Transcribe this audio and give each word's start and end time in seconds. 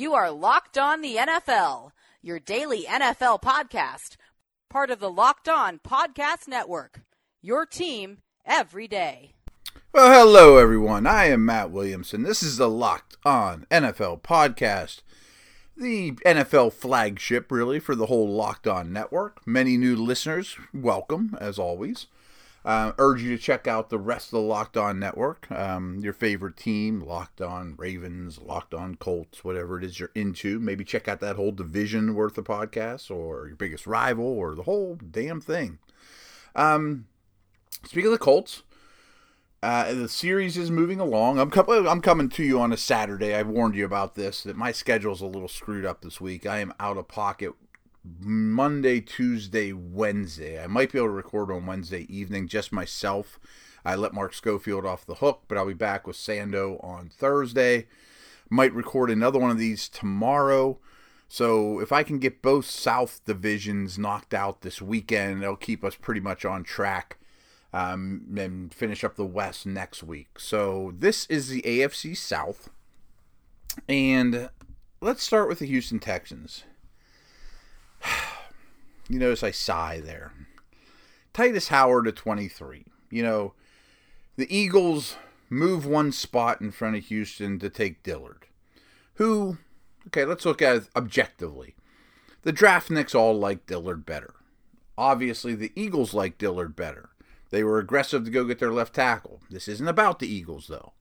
You 0.00 0.14
are 0.14 0.30
Locked 0.30 0.78
On 0.78 1.02
the 1.02 1.16
NFL, 1.16 1.90
your 2.22 2.40
daily 2.40 2.84
NFL 2.84 3.42
podcast, 3.42 4.16
part 4.70 4.90
of 4.90 4.98
the 4.98 5.10
Locked 5.10 5.46
On 5.46 5.78
Podcast 5.78 6.48
Network. 6.48 7.02
Your 7.42 7.66
team 7.66 8.22
every 8.46 8.88
day. 8.88 9.34
Well, 9.92 10.10
hello, 10.10 10.56
everyone. 10.56 11.06
I 11.06 11.26
am 11.26 11.44
Matt 11.44 11.70
Williamson. 11.70 12.22
This 12.22 12.42
is 12.42 12.56
the 12.56 12.70
Locked 12.70 13.18
On 13.26 13.66
NFL 13.70 14.22
podcast, 14.22 15.02
the 15.76 16.12
NFL 16.24 16.72
flagship, 16.72 17.52
really, 17.52 17.78
for 17.78 17.94
the 17.94 18.06
whole 18.06 18.26
Locked 18.26 18.66
On 18.66 18.94
network. 18.94 19.46
Many 19.46 19.76
new 19.76 19.94
listeners, 19.96 20.56
welcome, 20.72 21.36
as 21.38 21.58
always. 21.58 22.06
Uh, 22.62 22.92
urge 22.98 23.22
you 23.22 23.34
to 23.34 23.42
check 23.42 23.66
out 23.66 23.88
the 23.88 23.98
rest 23.98 24.28
of 24.28 24.32
the 24.32 24.40
Locked 24.40 24.76
On 24.76 24.98
network. 24.98 25.50
Um, 25.50 25.98
your 26.00 26.12
favorite 26.12 26.56
team, 26.56 27.00
Locked 27.00 27.40
On 27.40 27.74
Ravens, 27.78 28.38
Locked 28.38 28.74
On 28.74 28.96
Colts, 28.96 29.42
whatever 29.42 29.78
it 29.78 29.84
is 29.84 29.98
you're 29.98 30.10
into. 30.14 30.60
Maybe 30.60 30.84
check 30.84 31.08
out 31.08 31.20
that 31.20 31.36
whole 31.36 31.52
division 31.52 32.14
worth 32.14 32.36
of 32.36 32.44
podcasts, 32.44 33.10
or 33.10 33.46
your 33.46 33.56
biggest 33.56 33.86
rival, 33.86 34.26
or 34.26 34.54
the 34.54 34.64
whole 34.64 34.96
damn 35.10 35.40
thing. 35.40 35.78
Um, 36.54 37.06
speaking 37.84 38.06
of 38.06 38.12
the 38.12 38.18
Colts, 38.18 38.62
uh, 39.62 39.92
the 39.94 40.08
series 40.08 40.58
is 40.58 40.70
moving 40.70 41.00
along. 41.00 41.38
I'm, 41.38 41.50
com- 41.50 41.86
I'm 41.86 42.00
coming 42.02 42.28
to 42.30 42.42
you 42.42 42.60
on 42.60 42.72
a 42.72 42.76
Saturday. 42.76 43.34
I've 43.34 43.48
warned 43.48 43.74
you 43.74 43.86
about 43.86 44.16
this 44.16 44.42
that 44.42 44.56
my 44.56 44.72
schedule's 44.72 45.22
a 45.22 45.26
little 45.26 45.48
screwed 45.48 45.86
up 45.86 46.02
this 46.02 46.20
week. 46.20 46.44
I 46.44 46.58
am 46.58 46.74
out 46.78 46.98
of 46.98 47.08
pocket 47.08 47.52
Monday, 48.04 49.00
Tuesday, 49.00 49.72
Wednesday. 49.72 50.62
I 50.62 50.66
might 50.66 50.92
be 50.92 50.98
able 50.98 51.08
to 51.08 51.12
record 51.12 51.50
on 51.50 51.66
Wednesday 51.66 52.06
evening, 52.14 52.48
just 52.48 52.72
myself. 52.72 53.38
I 53.84 53.94
let 53.94 54.14
Mark 54.14 54.34
Schofield 54.34 54.84
off 54.84 55.06
the 55.06 55.16
hook, 55.16 55.44
but 55.48 55.56
I'll 55.56 55.66
be 55.66 55.74
back 55.74 56.06
with 56.06 56.16
Sando 56.16 56.82
on 56.84 57.08
Thursday. 57.08 57.86
Might 58.48 58.74
record 58.74 59.10
another 59.10 59.38
one 59.38 59.50
of 59.50 59.58
these 59.58 59.88
tomorrow. 59.88 60.78
So 61.28 61.78
if 61.78 61.92
I 61.92 62.02
can 62.02 62.18
get 62.18 62.42
both 62.42 62.66
South 62.66 63.20
divisions 63.24 63.98
knocked 63.98 64.34
out 64.34 64.62
this 64.62 64.82
weekend, 64.82 65.42
it'll 65.42 65.56
keep 65.56 65.84
us 65.84 65.94
pretty 65.94 66.20
much 66.20 66.44
on 66.44 66.64
track 66.64 67.18
um, 67.72 68.22
and 68.36 68.74
finish 68.74 69.04
up 69.04 69.14
the 69.14 69.24
West 69.24 69.64
next 69.66 70.02
week. 70.02 70.40
So 70.40 70.92
this 70.96 71.26
is 71.26 71.48
the 71.48 71.62
AFC 71.62 72.16
South. 72.16 72.70
And 73.88 74.50
let's 75.00 75.22
start 75.22 75.48
with 75.48 75.60
the 75.60 75.66
Houston 75.66 76.00
Texans. 76.00 76.64
You 79.08 79.18
notice 79.18 79.42
I 79.42 79.50
sigh 79.50 80.00
there. 80.00 80.32
Tytus 81.34 81.66
Howard 81.66 82.06
at 82.06 82.14
23. 82.14 82.84
You 83.10 83.22
know, 83.24 83.54
the 84.36 84.56
Eagles 84.56 85.16
move 85.48 85.84
one 85.84 86.12
spot 86.12 86.60
in 86.60 86.70
front 86.70 86.96
of 86.96 87.04
Houston 87.06 87.58
to 87.58 87.68
take 87.68 88.04
Dillard, 88.04 88.46
who, 89.14 89.58
okay, 90.06 90.24
let's 90.24 90.44
look 90.44 90.62
at 90.62 90.76
it 90.76 90.88
objectively. 90.94 91.74
The 92.42 92.52
draftniks 92.52 93.14
all 93.14 93.38
like 93.38 93.66
Dillard 93.66 94.06
better. 94.06 94.34
Obviously, 94.96 95.54
the 95.54 95.72
Eagles 95.74 96.14
like 96.14 96.38
Dillard 96.38 96.76
better. 96.76 97.10
They 97.50 97.64
were 97.64 97.78
aggressive 97.78 98.24
to 98.24 98.30
go 98.30 98.44
get 98.44 98.60
their 98.60 98.72
left 98.72 98.94
tackle. 98.94 99.40
This 99.50 99.66
isn't 99.66 99.88
about 99.88 100.20
the 100.20 100.32
Eagles, 100.32 100.68
though. 100.68 100.92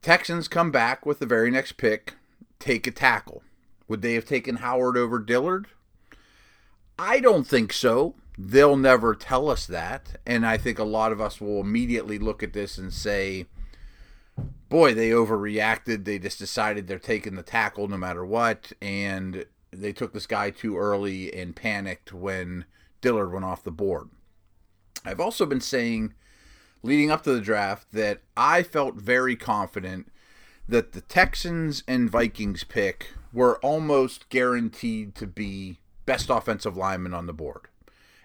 Texans 0.00 0.48
come 0.48 0.70
back 0.70 1.04
with 1.04 1.18
the 1.18 1.26
very 1.26 1.50
next 1.50 1.72
pick, 1.72 2.14
take 2.58 2.86
a 2.86 2.90
tackle. 2.90 3.42
Would 3.88 4.00
they 4.00 4.14
have 4.14 4.24
taken 4.24 4.56
Howard 4.56 4.96
over 4.96 5.18
Dillard? 5.18 5.66
I 7.02 7.18
don't 7.18 7.46
think 7.46 7.72
so. 7.72 8.14
They'll 8.36 8.76
never 8.76 9.14
tell 9.14 9.48
us 9.48 9.66
that. 9.66 10.20
And 10.26 10.44
I 10.44 10.58
think 10.58 10.78
a 10.78 10.84
lot 10.84 11.12
of 11.12 11.20
us 11.20 11.40
will 11.40 11.62
immediately 11.62 12.18
look 12.18 12.42
at 12.42 12.52
this 12.52 12.76
and 12.76 12.92
say, 12.92 13.46
boy, 14.68 14.92
they 14.92 15.08
overreacted. 15.08 16.04
They 16.04 16.18
just 16.18 16.38
decided 16.38 16.86
they're 16.86 16.98
taking 16.98 17.36
the 17.36 17.42
tackle 17.42 17.88
no 17.88 17.96
matter 17.96 18.22
what. 18.22 18.72
And 18.82 19.46
they 19.70 19.94
took 19.94 20.12
this 20.12 20.26
guy 20.26 20.50
too 20.50 20.76
early 20.76 21.32
and 21.32 21.56
panicked 21.56 22.12
when 22.12 22.66
Dillard 23.00 23.32
went 23.32 23.46
off 23.46 23.64
the 23.64 23.70
board. 23.70 24.10
I've 25.02 25.20
also 25.20 25.46
been 25.46 25.62
saying 25.62 26.12
leading 26.82 27.10
up 27.10 27.22
to 27.22 27.32
the 27.32 27.40
draft 27.40 27.92
that 27.92 28.20
I 28.36 28.62
felt 28.62 28.96
very 28.96 29.36
confident 29.36 30.12
that 30.68 30.92
the 30.92 31.00
Texans 31.00 31.82
and 31.88 32.10
Vikings 32.10 32.62
pick 32.62 33.14
were 33.32 33.58
almost 33.60 34.28
guaranteed 34.28 35.14
to 35.14 35.26
be 35.26 35.79
best 36.10 36.28
offensive 36.28 36.76
lineman 36.76 37.14
on 37.14 37.26
the 37.26 37.32
board. 37.32 37.68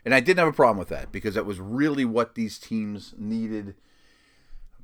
And 0.03 0.15
I 0.15 0.19
didn't 0.19 0.39
have 0.39 0.47
a 0.47 0.53
problem 0.53 0.79
with 0.79 0.89
that 0.89 1.11
because 1.11 1.35
that 1.35 1.45
was 1.45 1.59
really 1.59 2.03
what 2.03 2.33
these 2.33 2.57
teams 2.57 3.13
needed. 3.15 3.75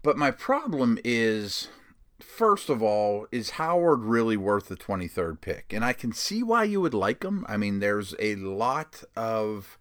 But 0.04 0.18
my 0.18 0.30
problem 0.30 1.00
is 1.04 1.70
first 2.20 2.70
of 2.70 2.84
all, 2.84 3.26
is 3.32 3.52
Howard 3.52 4.04
really 4.04 4.38
worth 4.38 4.68
the 4.68 4.76
23rd 4.76 5.42
pick? 5.42 5.74
And 5.74 5.84
I 5.84 5.94
can 5.94 6.14
see 6.14 6.44
why 6.44 6.64
you 6.66 6.80
would 6.80 6.94
like 6.94 7.24
him. 7.24 7.44
I 7.50 7.58
mean, 7.58 7.80
there's 7.80 8.14
a 8.20 8.36
lot 8.36 9.04
of 9.16 9.80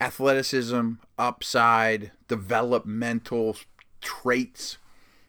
athleticism, 0.00 0.92
upside, 1.18 2.12
developmental 2.28 3.58
traits, 4.00 4.78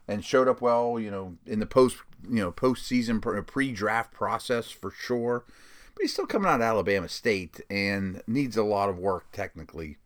and 0.08 0.24
showed 0.24 0.48
up 0.48 0.62
well, 0.62 0.98
you 0.98 1.12
know, 1.12 1.36
in 1.46 1.60
the 1.60 1.66
post, 1.66 1.98
you 2.30 2.40
know, 2.42 2.54
postseason 2.54 3.22
pre-draft 3.46 4.14
process 4.14 4.72
for 4.72 4.90
sure 4.90 5.44
but 5.96 6.02
he's 6.02 6.14
still 6.14 6.26
coming 6.26 6.50
out 6.50 6.56
of 6.56 6.62
Alabama 6.62 7.10
State 7.10 7.62
and 7.70 8.22
needs 8.28 8.58
a 8.58 8.64
lot 8.64 8.90
of 8.90 8.98
work 8.98 9.32
technically. 9.32 9.98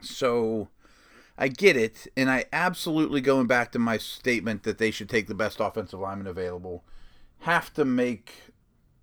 So 0.00 0.68
I 1.38 1.48
get 1.48 1.76
it, 1.76 2.06
and 2.16 2.30
I 2.30 2.46
absolutely 2.52 3.20
going 3.20 3.46
back 3.46 3.72
to 3.72 3.78
my 3.78 3.98
statement 3.98 4.62
that 4.62 4.78
they 4.78 4.90
should 4.90 5.08
take 5.08 5.26
the 5.26 5.34
best 5.34 5.60
offensive 5.60 6.00
lineman 6.00 6.26
available. 6.26 6.84
Have 7.40 7.72
to 7.74 7.84
make 7.84 8.32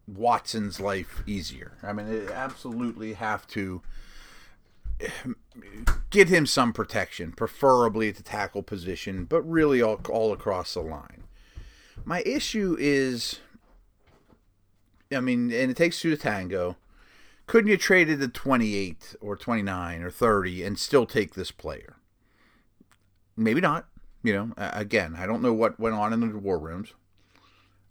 Watson's 0.08 0.80
life 0.80 1.24
easier. 1.28 1.78
I 1.84 1.94
mean, 1.94 2.08
they 2.08 2.32
absolutely 2.32 3.14
have 3.14 3.48
to 3.48 3.82
get 6.10 6.30
him 6.30 6.46
some 6.46 6.74
protection, 6.74 7.32
preferably 7.32 8.10
at 8.10 8.16
the 8.16 8.24
tackle 8.24 8.64
position, 8.64 9.26
but 9.26 9.42
really 9.44 9.82
all, 9.82 10.00
all 10.10 10.34
across 10.34 10.74
the 10.74 10.82
line. 10.82 11.24
My 12.06 12.22
issue 12.26 12.76
is 12.80 13.40
I 15.16 15.20
mean, 15.20 15.52
and 15.52 15.72
it 15.72 15.78
takes 15.78 16.00
two 16.00 16.10
to 16.10 16.18
tango. 16.18 16.78
Couldn't 17.46 17.70
you 17.70 17.78
trade 17.78 18.10
it 18.10 18.22
at 18.22 18.34
28 18.34 19.16
or 19.20 19.36
29 19.36 20.02
or 20.02 20.10
30 20.10 20.64
and 20.64 20.80
still 20.80 21.06
take 21.06 21.34
this 21.34 21.52
player? 21.52 21.98
Maybe 23.36 23.62
not. 23.62 23.88
You 24.24 24.34
know, 24.34 24.54
again, 24.58 25.16
I 25.18 25.26
don't 25.26 25.42
know 25.42 25.54
what 25.54 25.80
went 25.80 25.96
on 25.96 26.14
in 26.14 26.22
the 26.22 26.38
war 26.38 26.58
rooms. 26.58 26.94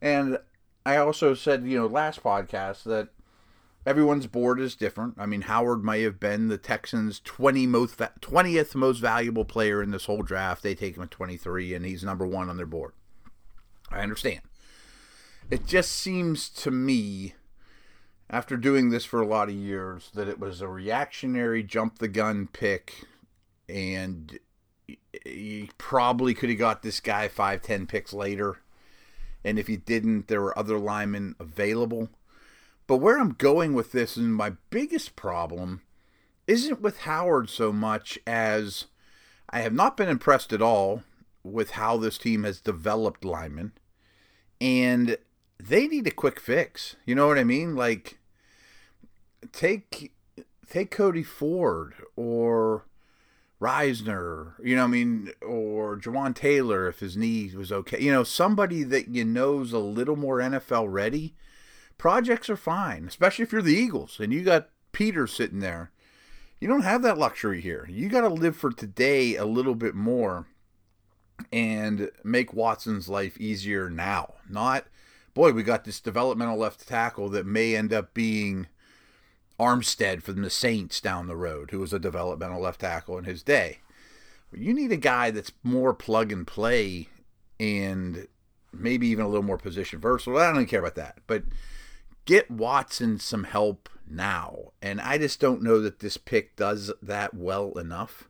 And 0.01 0.39
I 0.87 0.97
also 0.97 1.35
said, 1.35 1.65
you 1.67 1.79
know, 1.79 1.87
last 1.87 2.23
podcast 2.23 2.85
that 2.85 3.09
everyone's 3.85 4.27
board 4.27 4.59
is 4.59 4.75
different. 4.75 5.17
I 5.19 5.27
mean, 5.27 5.43
Howard 5.43 5.85
may 5.85 6.03
have 6.03 6.19
been 6.19 6.49
the 6.49 6.57
Texans' 6.57 7.21
20 7.21 7.67
most 7.67 7.99
20th 7.99 8.75
most 8.75 8.99
valuable 8.99 9.45
player 9.45 9.83
in 9.83 9.91
this 9.91 10.07
whole 10.07 10.23
draft. 10.23 10.63
They 10.63 10.75
take 10.75 10.97
him 10.97 11.03
at 11.03 11.11
23 11.11 11.75
and 11.75 11.85
he's 11.85 12.03
number 12.03 12.27
1 12.27 12.49
on 12.49 12.57
their 12.57 12.65
board. 12.65 12.93
I 13.91 14.01
understand 14.01 14.41
it 15.53 15.67
just 15.67 15.93
seems 15.93 16.49
to 16.49 16.71
me 16.71 17.35
after 18.31 18.57
doing 18.57 18.89
this 18.89 19.05
for 19.05 19.21
a 19.21 19.27
lot 19.27 19.51
of 19.51 19.55
years 19.55 20.11
that 20.15 20.27
it 20.27 20.41
was 20.41 20.63
a 20.63 20.67
reactionary 20.67 21.63
jump 21.63 21.99
the 21.99 22.09
gun 22.09 22.49
pick 22.51 23.05
and 23.69 24.39
you 25.27 25.69
probably 25.77 26.33
could 26.33 26.49
have 26.49 26.59
got 26.59 26.83
this 26.83 27.01
guy 27.01 27.29
five 27.29 27.61
ten 27.61 27.87
picks 27.87 28.15
later. 28.15 28.61
And 29.45 29.59
if 29.59 29.69
you 29.69 29.77
didn't 29.77 30.29
there 30.29 30.41
were 30.41 30.59
other 30.59 30.79
linemen 30.79 31.35
available. 31.39 32.09
But 32.87 32.97
where 32.97 33.19
i'm 33.19 33.35
going 33.35 33.75
with 33.75 33.93
this 33.93 34.17
and 34.17 34.35
my 34.35 34.55
biggest 34.71 35.17
problem 35.17 35.83
isn't 36.47 36.81
with 36.81 37.01
howard 37.01 37.51
so 37.51 37.75
much 37.75 38.19
as 38.27 38.87
i 39.51 39.61
have 39.61 39.75
not 39.75 39.99
been 39.99 40.09
impressed 40.09 40.55
at 40.55 40.63
all 40.63 41.03
with 41.43 41.73
how 41.73 41.99
this 41.99 42.17
team 42.17 42.45
has 42.45 42.59
developed 42.59 43.23
linemen. 43.23 43.73
And 44.59 45.19
they 45.69 45.87
need 45.87 46.07
a 46.07 46.13
quick 46.13 46.41
fix. 46.41 46.97
You 47.07 47.15
know 47.15 47.27
what 47.29 47.39
I 47.39 47.45
mean? 47.45 47.77
Like 47.77 48.19
take 49.53 50.13
take 50.69 50.91
Cody 50.91 51.23
Ford 51.23 51.95
or 52.17 52.87
Risner, 53.61 54.55
you 54.63 54.75
know, 54.75 54.85
I 54.85 54.89
mean, 54.89 55.31
or 55.41 55.97
Jawaan 55.97 56.35
Taylor 56.35 56.89
if 56.89 56.99
his 56.99 57.17
knee 57.17 57.53
was 57.57 57.71
okay. 57.71 58.01
You 58.01 58.11
know, 58.11 58.25
somebody 58.25 58.83
that 58.83 59.09
you 59.09 59.25
know's 59.25 59.73
a 59.73 59.79
little 59.79 60.17
more 60.17 60.39
NFL 60.39 60.87
ready. 60.91 61.35
Projects 61.97 62.51
are 62.51 62.57
fine, 62.57 63.07
especially 63.07 63.45
if 63.45 63.53
you're 63.53 63.63
the 63.63 63.75
Eagles 63.75 64.19
and 64.19 64.33
you 64.33 64.43
got 64.43 64.71
Peter 64.91 65.29
sitting 65.29 65.61
there. 65.61 65.93
You 66.59 66.67
don't 66.67 66.83
have 66.83 67.03
that 67.03 67.19
luxury 67.19 67.61
here. 67.61 67.87
You 67.89 68.09
got 68.09 68.23
to 68.23 68.29
live 68.29 68.57
for 68.57 68.73
today 68.73 69.37
a 69.37 69.45
little 69.45 69.75
bit 69.77 69.95
more 69.95 70.47
and 71.53 72.11
make 72.25 72.53
Watson's 72.53 73.09
life 73.09 73.37
easier 73.39 73.89
now, 73.89 74.35
not 74.49 74.87
boy, 75.35 75.53
we 75.53 75.63
got 75.63 75.85
this 75.85 76.01
developmental 76.01 76.57
left 76.57 76.87
tackle 76.87 77.29
that 77.31 77.47
may 77.47 77.75
end 77.75 77.93
up 77.93 78.15
being 78.15 78.69
Armstead 79.59 80.23
from 80.23 80.43
the 80.43 80.51
Saints 80.51 81.01
down 81.01 81.27
the 81.27 81.37
road, 81.37 81.71
who 81.71 81.79
was 81.79 81.93
a 81.93 81.99
developmental 81.99 82.61
left 82.61 82.81
tackle 82.81 83.19
in 83.19 83.25
his 83.25 83.43
day. 83.43 83.79
You 84.53 84.75
need 84.75 84.93
a 84.93 84.97
guy 84.97 85.31
that's 85.31 85.53
more 85.63 85.95
plug 85.95 86.33
and 86.33 86.47
play 86.47 87.09
and 87.59 88.27
maybe 88.73 89.07
even 89.09 89.25
a 89.25 89.29
little 89.29 89.43
more 89.43 89.59
position 89.59 90.01
versatile. 90.01 90.39
I 90.39 90.47
don't 90.47 90.57
even 90.57 90.67
care 90.67 90.81
about 90.81 90.97
that. 90.97 91.19
But 91.27 91.45
get 92.25 92.51
Watson 92.51 93.19
some 93.19 93.45
help 93.45 93.89
now. 94.09 94.73
And 94.83 95.01
I 95.01 95.19
just 95.19 95.41
don't 95.41 95.63
know 95.63 95.81
that 95.81 96.01
this 96.01 96.17
pick 96.17 96.57
does 96.57 96.93
that 97.01 97.35
well 97.35 97.79
enough. 97.79 98.29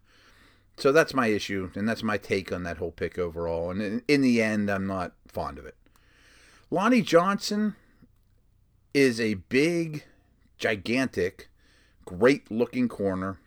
So 0.77 0.91
that's 0.91 1.15
my 1.15 1.27
issue, 1.27 1.71
and 1.75 1.89
that's 1.89 2.03
my 2.03 2.17
take 2.17 2.51
on 2.51 2.63
that 2.63 2.79
whole 2.79 2.93
pick 2.93 3.19
overall. 3.19 3.71
And 3.71 3.83
in, 3.83 4.03
in 4.09 4.21
the 4.23 4.43
end, 4.43 4.71
I'm 4.71 4.87
not 4.87 5.13
fond 5.29 5.59
of 5.59 5.67
it. 5.67 5.77
Lonnie 6.73 7.03
Johnson 7.03 7.77
is 8.95 9.21
a 9.21 9.35
big, 9.35 10.05
gigantic, 10.57 11.51
great 12.07 12.51
looking 12.51 12.89
corner 12.89 13.39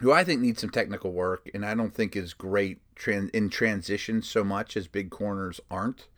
who 0.00 0.10
I 0.10 0.24
think 0.24 0.40
needs 0.40 0.60
some 0.60 0.70
technical 0.70 1.12
work, 1.12 1.48
and 1.54 1.64
I 1.64 1.74
don't 1.74 1.94
think 1.94 2.16
is 2.16 2.34
great 2.34 2.80
in 3.06 3.50
transition 3.50 4.20
so 4.20 4.42
much 4.42 4.76
as 4.76 4.88
big 4.88 5.10
corners 5.10 5.60
aren't. 5.70 6.08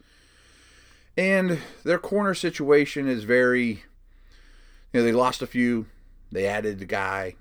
And 1.19 1.59
their 1.85 1.99
corner 1.99 2.33
situation 2.33 3.09
is 3.09 3.25
very, 3.25 3.69
you 3.69 3.81
know, 4.95 5.03
they 5.03 5.13
lost 5.13 5.43
a 5.43 5.47
few, 5.47 5.85
they 6.31 6.47
added 6.47 6.79
the 6.79 6.87
guy, 6.87 7.35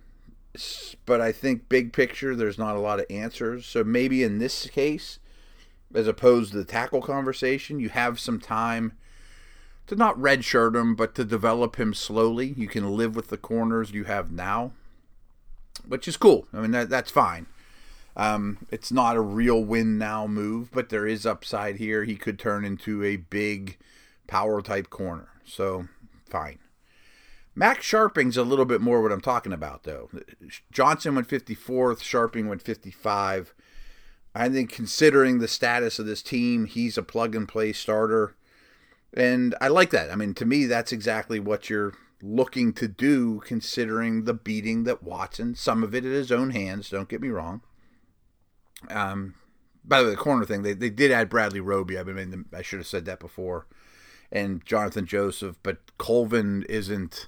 but 1.05 1.21
I 1.21 1.31
think 1.31 1.69
big 1.69 1.93
picture, 1.93 2.35
there's 2.35 2.57
not 2.57 2.75
a 2.75 2.81
lot 2.81 2.99
of 2.99 3.05
answers. 3.09 3.65
So 3.65 3.85
maybe 3.85 4.21
in 4.21 4.39
this 4.39 4.67
case, 4.67 5.19
as 5.93 6.07
opposed 6.07 6.51
to 6.51 6.57
the 6.57 6.65
tackle 6.65 7.01
conversation, 7.01 7.79
you 7.79 7.89
have 7.89 8.19
some 8.19 8.39
time 8.39 8.93
to 9.87 9.95
not 9.95 10.17
redshirt 10.17 10.75
him, 10.75 10.95
but 10.95 11.15
to 11.15 11.25
develop 11.25 11.77
him 11.77 11.93
slowly. 11.93 12.53
You 12.55 12.67
can 12.67 12.95
live 12.95 13.15
with 13.15 13.27
the 13.27 13.37
corners 13.37 13.91
you 13.91 14.05
have 14.05 14.31
now, 14.31 14.71
which 15.87 16.07
is 16.07 16.17
cool. 16.17 16.47
I 16.53 16.61
mean, 16.61 16.71
that, 16.71 16.89
that's 16.89 17.11
fine. 17.11 17.47
Um, 18.15 18.65
it's 18.71 18.91
not 18.91 19.15
a 19.15 19.21
real 19.21 19.63
win 19.63 19.97
now 19.97 20.27
move, 20.27 20.71
but 20.71 20.89
there 20.89 21.07
is 21.07 21.25
upside 21.25 21.77
here. 21.77 22.03
He 22.03 22.15
could 22.15 22.37
turn 22.37 22.65
into 22.65 23.03
a 23.03 23.17
big 23.17 23.77
power 24.27 24.61
type 24.61 24.89
corner. 24.89 25.29
So, 25.45 25.87
fine. 26.29 26.59
Max 27.55 27.85
Scharping's 27.85 28.37
a 28.37 28.43
little 28.43 28.65
bit 28.65 28.81
more 28.81 29.01
what 29.01 29.11
I'm 29.11 29.21
talking 29.21 29.51
about, 29.51 29.83
though. 29.83 30.09
Johnson 30.71 31.15
went 31.15 31.27
54th, 31.27 31.99
Scharping 31.99 32.47
went 32.47 32.61
55. 32.61 33.53
I 34.33 34.49
think 34.49 34.71
considering 34.71 35.39
the 35.39 35.47
status 35.47 35.99
of 35.99 36.05
this 36.05 36.21
team, 36.21 36.65
he's 36.65 36.97
a 36.97 37.03
plug 37.03 37.35
and 37.35 37.47
play 37.47 37.73
starter. 37.73 38.35
And 39.13 39.55
I 39.59 39.67
like 39.67 39.89
that. 39.89 40.09
I 40.09 40.15
mean, 40.15 40.33
to 40.35 40.45
me, 40.45 40.65
that's 40.65 40.93
exactly 40.93 41.39
what 41.39 41.69
you're 41.69 41.93
looking 42.23 42.71
to 42.73 42.87
do, 42.87 43.41
considering 43.45 44.23
the 44.23 44.33
beating 44.33 44.83
that 44.85 45.03
Watson, 45.03 45.55
some 45.55 45.83
of 45.83 45.93
it 45.93 46.05
in 46.05 46.11
his 46.11 46.31
own 46.31 46.51
hands, 46.51 46.89
don't 46.89 47.09
get 47.09 47.21
me 47.21 47.29
wrong. 47.29 47.61
Um, 48.89 49.35
by 49.83 49.99
the 49.99 50.05
way, 50.05 50.11
the 50.11 50.17
corner 50.17 50.45
thing, 50.45 50.61
they, 50.61 50.73
they 50.73 50.89
did 50.89 51.11
add 51.11 51.29
Bradley 51.29 51.59
Roby. 51.59 51.97
I 51.97 52.03
mean, 52.03 52.45
I 52.53 52.61
should 52.61 52.79
have 52.79 52.87
said 52.87 53.05
that 53.05 53.19
before. 53.19 53.67
And 54.31 54.65
Jonathan 54.65 55.05
Joseph, 55.05 55.57
but 55.61 55.97
Colvin 55.97 56.63
isn't 56.69 57.27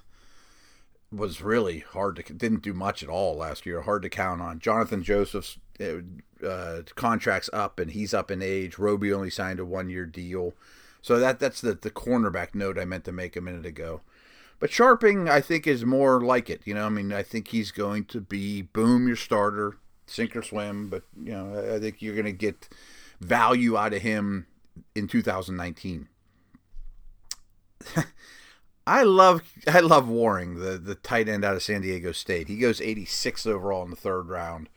was 1.14 1.42
really 1.42 1.80
hard 1.80 2.16
to 2.16 2.32
didn't 2.32 2.62
do 2.62 2.72
much 2.72 3.02
at 3.02 3.08
all 3.08 3.36
last 3.36 3.66
year. 3.66 3.82
Hard 3.82 4.02
to 4.02 4.08
count 4.08 4.40
on. 4.40 4.58
Jonathan 4.58 5.02
Joseph's 5.02 5.58
uh, 5.80 6.46
uh, 6.46 6.82
contracts 6.94 7.50
up, 7.52 7.78
and 7.78 7.90
he's 7.90 8.14
up 8.14 8.30
in 8.30 8.42
age. 8.42 8.78
Roby 8.78 9.12
only 9.12 9.30
signed 9.30 9.60
a 9.60 9.64
one 9.64 9.88
year 9.88 10.06
deal, 10.06 10.54
so 11.02 11.18
that 11.18 11.38
that's 11.38 11.60
the 11.60 11.74
the 11.74 11.90
cornerback 11.90 12.54
note 12.54 12.78
I 12.78 12.84
meant 12.84 13.04
to 13.04 13.12
make 13.12 13.36
a 13.36 13.40
minute 13.40 13.66
ago. 13.66 14.00
But 14.60 14.70
Scharping, 14.70 15.28
I 15.28 15.40
think, 15.40 15.66
is 15.66 15.84
more 15.84 16.20
like 16.20 16.48
it. 16.48 16.62
You 16.64 16.74
know, 16.74 16.86
I 16.86 16.88
mean, 16.88 17.12
I 17.12 17.22
think 17.22 17.48
he's 17.48 17.70
going 17.70 18.04
to 18.06 18.20
be 18.20 18.62
boom 18.62 19.06
your 19.06 19.16
starter, 19.16 19.76
sink 20.06 20.34
or 20.36 20.42
swim. 20.42 20.88
But 20.88 21.02
you 21.22 21.32
know, 21.32 21.74
I 21.74 21.78
think 21.78 22.00
you're 22.00 22.14
going 22.14 22.24
to 22.26 22.32
get 22.32 22.68
value 23.20 23.76
out 23.76 23.94
of 23.94 24.02
him 24.02 24.46
in 24.94 25.08
2019. 25.08 26.08
I 28.86 29.02
love 29.02 29.42
I 29.66 29.80
love 29.80 30.08
Warring, 30.08 30.58
the 30.58 30.78
the 30.78 30.94
tight 30.94 31.28
end 31.28 31.44
out 31.44 31.56
of 31.56 31.62
San 31.62 31.80
Diego 31.80 32.12
State. 32.12 32.48
He 32.48 32.58
goes 32.58 32.80
86th 32.80 33.46
overall 33.46 33.84
in 33.84 33.90
the 33.90 33.96
third 33.96 34.28
round 34.28 34.68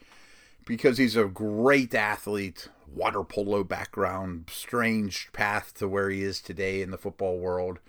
because 0.65 0.98
he's 0.98 1.15
a 1.15 1.25
great 1.25 1.94
athlete, 1.94 2.69
water 2.94 3.24
polo 3.24 3.63
background, 3.63 4.50
strange 4.51 5.30
path 5.33 5.74
to 5.75 5.88
where 5.88 6.09
he 6.09 6.21
is 6.21 6.42
today 6.42 6.81
in 6.81 6.92
the 6.92 6.98
football 6.98 7.39
world, 7.39 7.80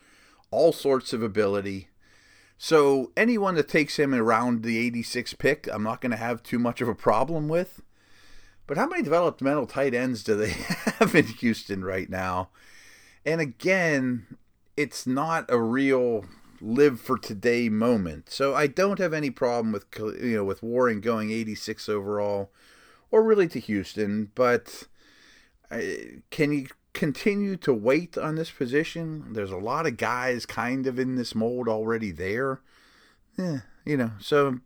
all 0.50 0.72
sorts 0.72 1.12
of 1.12 1.22
ability. 1.22 1.88
So 2.56 3.12
anyone 3.16 3.54
that 3.54 3.68
takes 3.68 3.98
him 3.98 4.12
around 4.12 4.64
the 4.64 4.78
86 4.78 5.34
pick, 5.34 5.68
I'm 5.72 5.84
not 5.84 6.00
going 6.00 6.10
to 6.10 6.16
have 6.16 6.42
too 6.42 6.58
much 6.58 6.80
of 6.80 6.88
a 6.88 6.94
problem 6.94 7.48
with. 7.48 7.82
But 8.66 8.76
how 8.76 8.86
many 8.86 9.02
developmental 9.02 9.66
tight 9.66 9.94
ends 9.94 10.24
do 10.24 10.36
they 10.36 10.50
have 10.98 11.14
in 11.14 11.26
Houston 11.26 11.84
right 11.84 12.10
now? 12.10 12.50
And 13.24 13.40
again, 13.40 14.26
it's 14.78 15.08
not 15.08 15.44
a 15.48 15.60
real 15.60 16.24
live 16.60 17.00
for 17.00 17.18
today 17.18 17.68
moment. 17.68 18.30
So 18.30 18.54
I 18.54 18.68
don't 18.68 19.00
have 19.00 19.12
any 19.12 19.28
problem 19.28 19.72
with 19.72 19.86
you 19.98 20.36
know 20.36 20.44
with 20.44 20.62
Warring 20.62 21.00
going 21.00 21.32
86 21.32 21.88
overall 21.88 22.52
or 23.10 23.24
really 23.24 23.48
to 23.48 23.58
Houston, 23.58 24.30
but 24.36 24.84
can 26.30 26.52
you 26.52 26.68
continue 26.92 27.56
to 27.56 27.74
wait 27.74 28.16
on 28.16 28.36
this 28.36 28.52
position? 28.52 29.32
There's 29.32 29.50
a 29.50 29.56
lot 29.56 29.86
of 29.86 29.96
guys 29.96 30.46
kind 30.46 30.86
of 30.86 30.96
in 30.96 31.16
this 31.16 31.34
mold 31.34 31.68
already 31.68 32.12
there. 32.12 32.60
Yeah, 33.36 33.60
you 33.84 33.96
know, 33.96 34.12
so 34.20 34.60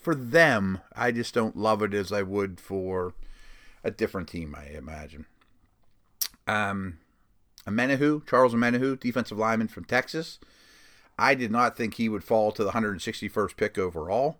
for 0.00 0.14
them, 0.14 0.78
I 0.94 1.10
just 1.10 1.34
don't 1.34 1.56
love 1.56 1.82
it 1.82 1.92
as 1.92 2.12
I 2.12 2.22
would 2.22 2.60
for 2.60 3.14
a 3.82 3.90
different 3.90 4.28
team, 4.28 4.54
I 4.56 4.76
imagine. 4.76 5.26
Um, 6.46 6.98
Omenihu, 7.70 8.26
Charles 8.26 8.54
Omenihu, 8.54 8.98
defensive 8.98 9.38
lineman 9.38 9.68
from 9.68 9.84
Texas. 9.84 10.38
I 11.18 11.34
did 11.34 11.50
not 11.50 11.76
think 11.76 11.94
he 11.94 12.08
would 12.08 12.24
fall 12.24 12.50
to 12.52 12.64
the 12.64 12.70
161st 12.70 13.56
pick 13.56 13.78
overall. 13.78 14.38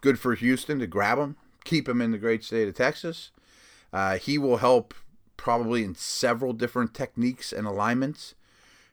Good 0.00 0.18
for 0.18 0.34
Houston 0.34 0.78
to 0.80 0.86
grab 0.86 1.18
him, 1.18 1.36
keep 1.64 1.88
him 1.88 2.00
in 2.00 2.10
the 2.10 2.18
great 2.18 2.44
state 2.44 2.68
of 2.68 2.74
Texas. 2.74 3.30
Uh, 3.92 4.18
he 4.18 4.36
will 4.36 4.58
help 4.58 4.92
probably 5.36 5.82
in 5.82 5.94
several 5.94 6.52
different 6.52 6.94
techniques 6.94 7.52
and 7.52 7.66
alignments. 7.66 8.34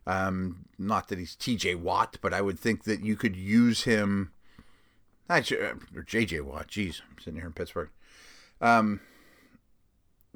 Um, 0.07 0.65
not 0.77 1.07
that 1.09 1.19
he's 1.19 1.35
TJ 1.35 1.75
Watt, 1.79 2.17
but 2.21 2.33
I 2.33 2.41
would 2.41 2.59
think 2.59 2.85
that 2.85 3.03
you 3.03 3.15
could 3.15 3.35
use 3.35 3.83
him. 3.83 4.31
Not, 5.29 5.51
or 5.51 5.77
JJ 5.95 6.41
Watt. 6.41 6.67
Jeez, 6.67 7.01
I'm 7.01 7.17
sitting 7.19 7.39
here 7.39 7.47
in 7.47 7.53
Pittsburgh. 7.53 7.89
Um, 8.59 9.01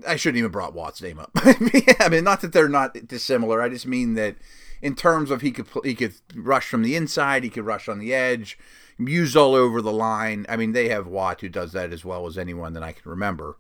I 0.05 0.15
shouldn't 0.15 0.39
even 0.39 0.51
brought 0.51 0.73
Watt's 0.73 1.01
name 1.01 1.19
up. 1.19 1.31
I 1.35 2.09
mean, 2.09 2.23
not 2.23 2.41
that 2.41 2.51
they're 2.51 2.67
not 2.67 3.07
dissimilar. 3.07 3.61
I 3.61 3.69
just 3.69 3.87
mean 3.87 4.15
that 4.15 4.35
in 4.81 4.95
terms 4.95 5.31
of 5.31 5.41
he 5.41 5.51
could 5.51 5.67
he 5.83 5.95
could 5.95 6.15
rush 6.33 6.67
from 6.67 6.81
the 6.81 6.95
inside, 6.95 7.43
he 7.43 7.49
could 7.49 7.65
rush 7.65 7.87
on 7.87 7.99
the 7.99 8.13
edge, 8.13 8.57
use 8.97 9.35
all 9.35 9.55
over 9.55 9.81
the 9.81 9.93
line. 9.93 10.45
I 10.49 10.57
mean, 10.57 10.73
they 10.73 10.89
have 10.89 11.07
Watt 11.07 11.41
who 11.41 11.49
does 11.49 11.71
that 11.71 11.93
as 11.93 12.03
well 12.03 12.27
as 12.27 12.37
anyone 12.37 12.73
that 12.73 12.83
I 12.83 12.91
can 12.91 13.09
remember. 13.09 13.57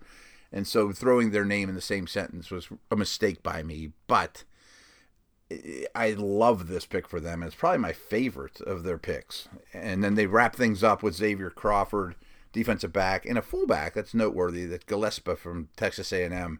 And 0.51 0.67
so 0.67 0.91
throwing 0.91 1.31
their 1.31 1.45
name 1.45 1.69
in 1.69 1.75
the 1.75 1.81
same 1.81 2.07
sentence 2.07 2.51
was 2.51 2.69
a 2.91 2.95
mistake 2.95 3.43
by 3.43 3.63
me, 3.63 3.91
but 4.07 4.43
I 5.93 6.11
love 6.17 6.67
this 6.67 6.85
pick 6.85 7.07
for 7.07 7.19
them. 7.19 7.43
It's 7.43 7.55
probably 7.55 7.79
my 7.79 7.93
favorite 7.93 8.61
of 8.61 8.83
their 8.83 8.97
picks. 8.97 9.47
And 9.73 10.03
then 10.03 10.15
they 10.15 10.27
wrap 10.27 10.55
things 10.55 10.83
up 10.83 11.03
with 11.03 11.15
Xavier 11.15 11.49
Crawford 11.49 12.15
defensive 12.55 12.93
back, 12.93 13.25
and 13.25 13.37
a 13.37 13.41
fullback 13.41 13.93
that's 13.93 14.13
noteworthy. 14.13 14.65
That 14.65 14.87
Gillespie 14.87 15.35
from 15.35 15.67
Texas 15.75 16.11
A&M 16.11 16.59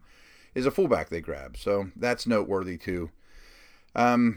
is 0.54 0.66
a 0.66 0.70
fullback 0.70 1.08
they 1.08 1.22
grab, 1.22 1.56
so 1.56 1.90
that's 1.96 2.26
noteworthy 2.26 2.76
too. 2.76 3.10
Um, 3.96 4.36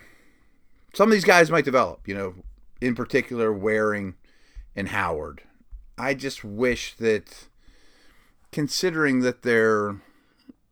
some 0.93 1.09
of 1.09 1.13
these 1.13 1.25
guys 1.25 1.51
might 1.51 1.65
develop, 1.65 2.07
you 2.07 2.15
know, 2.15 2.35
in 2.79 2.95
particular 2.95 3.53
Warring 3.53 4.15
and 4.75 4.87
Howard. 4.87 5.43
I 5.97 6.13
just 6.13 6.45
wish 6.45 6.95
that, 6.95 7.47
considering 8.53 9.19
that 9.19 9.41
they're 9.41 9.97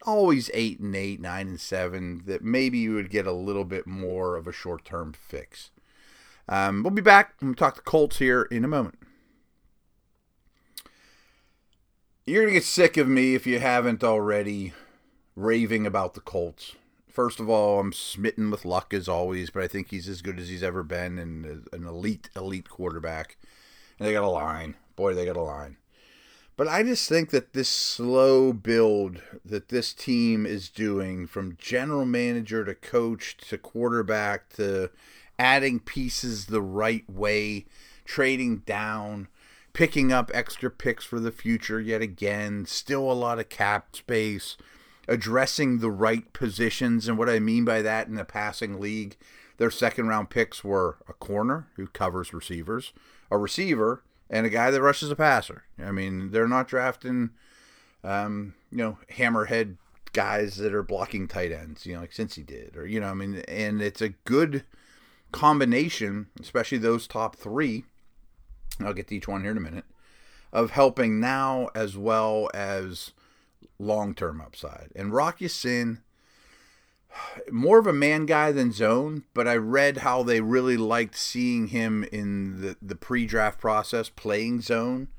always 0.04 0.50
eight 0.54 0.80
and 0.80 0.96
eight, 0.96 1.20
nine 1.20 1.50
and 1.50 1.60
seven, 1.60 2.24
that 2.28 2.42
maybe 2.42 2.78
you 2.78 2.94
would 2.94 3.10
get 3.10 3.28
a 3.28 3.34
little 3.34 3.66
bit 3.66 3.86
more 3.86 4.38
of 4.38 4.48
a 4.48 4.54
short 4.54 4.86
term 4.86 5.14
fix. 5.14 5.70
Um, 6.48 6.82
we'll 6.82 6.92
be 6.92 7.02
back. 7.02 7.34
We'll 7.42 7.56
talk 7.56 7.76
to 7.76 7.82
Colts 7.82 8.20
here 8.20 8.44
in 8.44 8.64
a 8.64 8.70
moment. 8.70 8.98
You're 12.28 12.42
going 12.42 12.56
to 12.56 12.60
get 12.60 12.66
sick 12.66 12.98
of 12.98 13.08
me 13.08 13.36
if 13.36 13.48
you 13.48 13.60
haven't 13.60 14.04
already 14.04 14.74
raving 15.38 15.88
about 15.88 16.14
the 16.14 16.20
Colts. 16.20 16.76
First 17.08 17.40
of 17.40 17.50
all, 17.50 17.80
I'm 17.80 17.94
smitten 17.94 18.52
with 18.52 18.66
luck 18.66 18.94
as 18.94 19.08
always, 19.08 19.50
but 19.50 19.64
I 19.64 19.70
think 19.70 19.92
he's 19.92 20.10
as 20.10 20.22
good 20.22 20.38
as 20.38 20.50
he's 20.50 20.62
ever 20.62 20.84
been 20.84 21.18
and 21.18 21.66
an 21.72 21.88
elite, 21.88 22.30
elite 22.36 22.68
quarterback. 22.68 23.38
And 23.98 24.06
they 24.06 24.12
got 24.12 24.26
a 24.26 24.28
line. 24.28 24.76
Boy, 24.98 25.14
they 25.14 25.24
got 25.24 25.38
a 25.38 25.42
line. 25.42 25.78
But 26.58 26.68
I 26.68 26.84
just 26.84 27.08
think 27.08 27.30
that 27.30 27.54
this 27.54 27.70
slow 27.70 28.52
build 28.52 29.22
that 29.46 29.70
this 29.70 29.94
team 29.94 30.46
is 30.46 30.68
doing 30.68 31.28
from 31.28 31.56
general 31.58 32.04
manager 32.04 32.66
to 32.66 32.76
coach 32.76 33.38
to 33.48 33.58
quarterback 33.58 34.50
to 34.56 34.90
adding 35.40 35.80
pieces 35.80 36.48
the 36.48 36.62
right 36.62 37.10
way, 37.10 37.68
trading 38.04 38.58
down, 38.66 39.30
picking 39.78 40.12
up 40.12 40.32
extra 40.34 40.72
picks 40.72 41.06
for 41.06 41.20
the 41.20 41.32
future 41.32 41.80
yet 41.80 42.02
again. 42.02 42.66
Still 42.66 43.12
a 43.12 43.14
lot 43.14 43.38
of 43.38 43.48
cap 43.48 43.96
space. 43.96 44.58
addressing 45.08 45.78
the 45.78 45.92
right 45.92 46.34
positions. 46.34 47.08
And 47.08 47.16
what 47.16 47.30
I 47.30 47.38
mean 47.38 47.64
by 47.64 47.84
that 47.84 48.08
in 48.08 48.16
the 48.16 48.26
passing 48.26 48.80
league, 48.80 49.16
their 49.58 49.70
second 49.70 50.08
round 50.08 50.32
picks 50.32 50.64
were 50.64 50.98
a 51.08 51.14
corner 51.14 51.68
who 51.76 51.86
covers 51.86 52.34
receivers, 52.34 52.92
a 53.30 53.38
receiver, 53.38 54.02
and 54.32 54.48
a 54.48 54.50
guy 54.50 54.72
that 54.72 54.82
rushes 54.82 55.12
a 55.12 55.16
passer. 55.16 55.64
I 55.80 55.92
mean, 55.92 56.32
they're 56.32 56.48
not 56.48 56.68
drafting, 56.68 57.30
um, 58.04 58.56
you 58.72 58.80
know, 58.80 58.98
hammerhead 59.14 59.78
guys 60.12 60.58
that 60.58 60.74
are 60.74 60.84
blocking 60.84 61.28
tight 61.28 61.52
ends, 61.52 61.86
you 61.86 61.94
know, 61.94 62.02
like 62.02 62.12
Cincy 62.12 62.44
did, 62.44 62.76
or 62.76 62.88
you 62.88 63.00
know, 63.00 63.08
I 63.08 63.14
mean, 63.14 63.44
and 63.48 63.80
it's 63.80 64.02
a 64.02 64.10
good 64.26 64.64
combination, 65.32 66.28
especially 66.42 66.80
those 66.80 67.08
top 67.08 67.36
three. 67.36 67.86
I'll 68.80 68.94
get 68.94 69.08
to 69.08 69.16
each 69.16 69.28
one 69.28 69.42
here 69.42 69.52
in 69.52 69.58
a 69.58 69.62
minute 69.62 69.86
of 70.54 70.72
helping 70.72 71.20
now 71.20 71.70
as 71.76 71.98
well 71.98 72.50
as 72.54 73.12
long 73.80 74.14
term 74.14 74.42
upside. 74.42 74.90
And 74.96 75.14
Rock 75.14 75.42
Ya-Sin, 75.42 76.00
more 77.52 77.80
of 77.80 77.88
a 77.88 77.94
man 77.94 78.26
guy 78.26 78.52
than 78.52 78.72
zone, 78.72 79.24
but 79.34 79.48
I 79.48 79.56
read 79.56 79.98
how 79.98 80.24
they 80.24 80.42
really 80.42 80.78
liked 80.78 81.16
seeing 81.18 81.68
him 81.68 82.04
in 82.12 82.62
the, 82.62 82.78
the 82.82 82.96
pre 82.96 83.26
draft 83.26 83.60
process 83.60 84.10
playing 84.10 84.62
zone. 84.62 85.10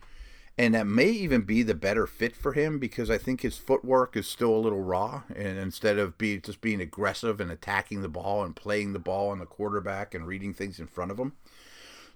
And 0.61 0.75
that 0.75 0.89
may 0.89 1.11
even 1.11 1.43
be 1.43 1.63
the 1.63 1.77
better 1.77 2.05
fit 2.05 2.35
for 2.35 2.53
him 2.53 2.81
because 2.81 3.11
I 3.11 3.17
think 3.17 3.43
his 3.43 3.57
footwork 3.57 4.17
is 4.17 4.27
still 4.27 4.53
a 4.53 4.59
little 4.59 4.83
raw. 4.83 5.23
And 5.29 5.57
instead 5.57 6.01
of 6.01 6.19
be, 6.19 6.39
just 6.39 6.61
being 6.61 6.81
aggressive 6.81 7.41
and 7.41 7.49
attacking 7.49 8.03
the 8.03 8.09
ball 8.09 8.43
and 8.43 8.57
playing 8.57 8.93
the 8.93 8.99
ball 8.99 9.31
on 9.31 9.39
the 9.39 9.47
quarterback 9.47 10.15
and 10.15 10.27
reading 10.27 10.53
things 10.53 10.81
in 10.81 10.89
front 10.89 11.13
of 11.13 11.19
him. 11.19 11.35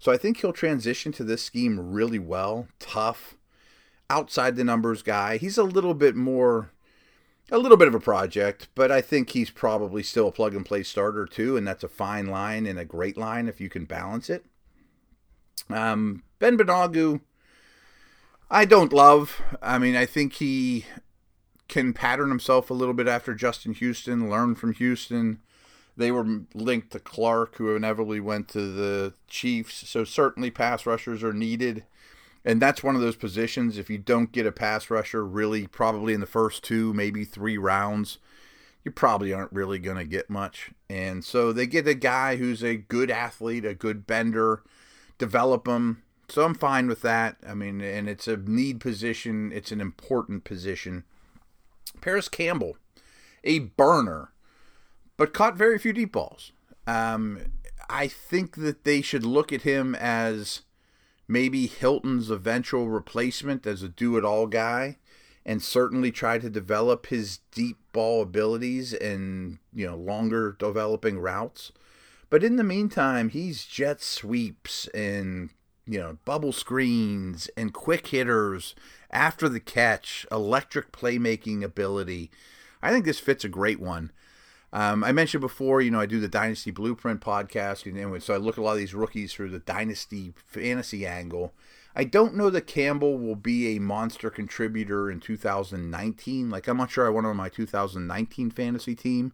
So 0.02 0.10
I 0.10 0.16
think 0.16 0.38
he'll 0.38 0.52
transition 0.52 1.12
to 1.12 1.22
this 1.22 1.44
scheme 1.44 1.92
really 1.92 2.18
well. 2.18 2.66
Tough, 2.80 3.36
outside 4.10 4.56
the 4.56 4.64
numbers 4.64 5.00
guy. 5.00 5.36
He's 5.36 5.56
a 5.56 5.62
little 5.62 5.94
bit 5.94 6.16
more 6.16 6.72
a 7.52 7.58
little 7.58 7.76
bit 7.76 7.86
of 7.86 7.94
a 7.94 8.00
project, 8.00 8.66
but 8.74 8.90
I 8.90 9.00
think 9.00 9.30
he's 9.30 9.50
probably 9.50 10.02
still 10.02 10.26
a 10.26 10.32
plug 10.32 10.56
and 10.56 10.66
play 10.66 10.82
starter 10.82 11.24
too, 11.24 11.56
and 11.56 11.64
that's 11.64 11.84
a 11.84 11.88
fine 11.88 12.26
line 12.26 12.66
and 12.66 12.80
a 12.80 12.84
great 12.84 13.16
line 13.16 13.46
if 13.46 13.60
you 13.60 13.68
can 13.68 13.84
balance 13.84 14.28
it. 14.28 14.44
Um, 15.70 16.24
ben 16.40 16.58
Banogu, 16.58 17.20
I 18.50 18.64
don't 18.64 18.92
love. 18.92 19.40
I 19.62 19.78
mean, 19.78 19.94
I 19.94 20.06
think 20.06 20.32
he 20.32 20.84
can 21.68 21.92
pattern 21.92 22.28
himself 22.28 22.70
a 22.70 22.74
little 22.74 22.94
bit 22.94 23.06
after 23.06 23.36
Justin 23.36 23.74
Houston, 23.74 24.28
learn 24.28 24.56
from 24.56 24.72
Houston. 24.74 25.38
They 25.96 26.10
were 26.10 26.40
linked 26.54 26.92
to 26.92 26.98
Clark, 26.98 27.56
who 27.56 27.74
inevitably 27.76 28.20
went 28.20 28.48
to 28.48 28.72
the 28.72 29.14
Chiefs, 29.28 29.88
so 29.88 30.04
certainly 30.04 30.50
pass 30.50 30.86
rushers 30.86 31.22
are 31.22 31.34
needed 31.34 31.84
and 32.44 32.60
that's 32.60 32.82
one 32.82 32.94
of 32.94 33.00
those 33.00 33.16
positions. 33.16 33.78
If 33.78 33.88
you 33.88 33.98
don't 33.98 34.32
get 34.32 34.46
a 34.46 34.52
pass 34.52 34.90
rusher, 34.90 35.24
really, 35.24 35.66
probably 35.66 36.12
in 36.12 36.20
the 36.20 36.26
first 36.26 36.64
two, 36.64 36.92
maybe 36.92 37.24
three 37.24 37.56
rounds, 37.56 38.18
you 38.84 38.90
probably 38.90 39.32
aren't 39.32 39.52
really 39.52 39.78
going 39.78 39.96
to 39.96 40.04
get 40.04 40.28
much. 40.28 40.70
And 40.90 41.24
so 41.24 41.52
they 41.52 41.66
get 41.66 41.86
a 41.86 41.94
guy 41.94 42.36
who's 42.36 42.64
a 42.64 42.76
good 42.76 43.10
athlete, 43.10 43.64
a 43.64 43.74
good 43.74 44.06
bender, 44.06 44.62
develop 45.18 45.68
him. 45.68 46.02
So 46.28 46.44
I'm 46.44 46.54
fine 46.54 46.88
with 46.88 47.02
that. 47.02 47.36
I 47.46 47.54
mean, 47.54 47.80
and 47.80 48.08
it's 48.08 48.26
a 48.26 48.36
need 48.36 48.80
position, 48.80 49.52
it's 49.52 49.70
an 49.70 49.80
important 49.80 50.42
position. 50.42 51.04
Parris 52.00 52.28
Campbell, 52.28 52.76
a 53.44 53.60
burner, 53.60 54.31
but 55.16 55.34
caught 55.34 55.56
very 55.56 55.78
few 55.78 55.92
deep 55.92 56.12
balls. 56.12 56.52
Um, 56.86 57.38
I 57.88 58.08
think 58.08 58.56
that 58.56 58.84
they 58.84 59.02
should 59.02 59.24
look 59.24 59.52
at 59.52 59.62
him 59.62 59.94
as 59.94 60.62
maybe 61.28 61.66
Hilton's 61.66 62.30
eventual 62.30 62.88
replacement 62.88 63.66
as 63.66 63.82
a 63.82 63.88
do 63.88 64.16
it 64.16 64.24
all 64.24 64.46
guy 64.46 64.98
and 65.44 65.62
certainly 65.62 66.10
try 66.10 66.38
to 66.38 66.48
develop 66.48 67.06
his 67.06 67.38
deep 67.50 67.78
ball 67.92 68.22
abilities 68.22 68.92
and, 68.94 69.58
you 69.74 69.86
know, 69.86 69.96
longer 69.96 70.56
developing 70.58 71.18
routes. 71.18 71.72
But 72.30 72.44
in 72.44 72.56
the 72.56 72.64
meantime, 72.64 73.28
he's 73.28 73.66
jet 73.66 74.00
sweeps 74.00 74.88
and, 74.88 75.50
you 75.86 75.98
know, 75.98 76.18
bubble 76.24 76.52
screens 76.52 77.50
and 77.56 77.74
quick 77.74 78.06
hitters 78.08 78.74
after 79.10 79.48
the 79.48 79.60
catch, 79.60 80.24
electric 80.30 80.92
playmaking 80.92 81.62
ability. 81.62 82.30
I 82.80 82.90
think 82.90 83.04
this 83.04 83.20
fits 83.20 83.44
a 83.44 83.48
great 83.48 83.80
one. 83.80 84.12
Um, 84.72 85.04
I 85.04 85.12
mentioned 85.12 85.42
before, 85.42 85.82
you 85.82 85.90
know, 85.90 86.00
I 86.00 86.06
do 86.06 86.18
the 86.18 86.28
Dynasty 86.28 86.70
Blueprint 86.70 87.20
podcast, 87.20 87.84
and 87.84 88.22
so 88.22 88.32
I 88.32 88.38
look 88.38 88.56
at 88.56 88.60
a 88.60 88.64
lot 88.64 88.72
of 88.72 88.78
these 88.78 88.94
rookies 88.94 89.32
through 89.32 89.50
the 89.50 89.58
Dynasty 89.58 90.32
fantasy 90.46 91.06
angle. 91.06 91.52
I 91.94 92.04
don't 92.04 92.34
know 92.34 92.48
that 92.48 92.66
Campbell 92.66 93.18
will 93.18 93.36
be 93.36 93.76
a 93.76 93.80
monster 93.80 94.30
contributor 94.30 95.10
in 95.10 95.20
2019. 95.20 96.48
Like, 96.48 96.66
I'm 96.66 96.78
not 96.78 96.90
sure 96.90 97.06
I 97.06 97.10
want 97.10 97.26
him 97.26 97.32
on 97.32 97.36
my 97.36 97.50
2019 97.50 98.50
fantasy 98.50 98.94
team. 98.94 99.32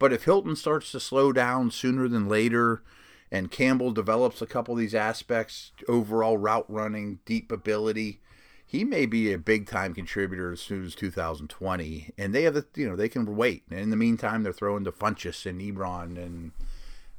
But 0.00 0.12
if 0.12 0.24
Hilton 0.24 0.56
starts 0.56 0.90
to 0.92 1.00
slow 1.00 1.32
down 1.32 1.70
sooner 1.70 2.08
than 2.08 2.28
later, 2.28 2.82
and 3.30 3.52
Campbell 3.52 3.92
develops 3.92 4.42
a 4.42 4.46
couple 4.46 4.74
of 4.74 4.80
these 4.80 4.94
aspects 4.94 5.70
overall 5.86 6.36
route 6.36 6.66
running, 6.68 7.20
deep 7.24 7.52
ability 7.52 8.20
he 8.68 8.84
may 8.84 9.06
be 9.06 9.32
a 9.32 9.38
big 9.38 9.66
time 9.66 9.94
contributor 9.94 10.52
as 10.52 10.60
soon 10.60 10.84
as 10.84 10.94
2020. 10.94 12.12
And 12.18 12.34
they 12.34 12.42
have 12.42 12.52
the, 12.52 12.66
you 12.74 12.86
know, 12.86 12.96
they 12.96 13.08
can 13.08 13.34
wait. 13.34 13.62
And 13.70 13.80
in 13.80 13.88
the 13.88 13.96
meantime, 13.96 14.42
they're 14.42 14.52
throwing 14.52 14.84
to 14.84 14.92
Funchess 14.92 15.46
and 15.46 15.58
Ebron 15.58 16.22
and, 16.22 16.52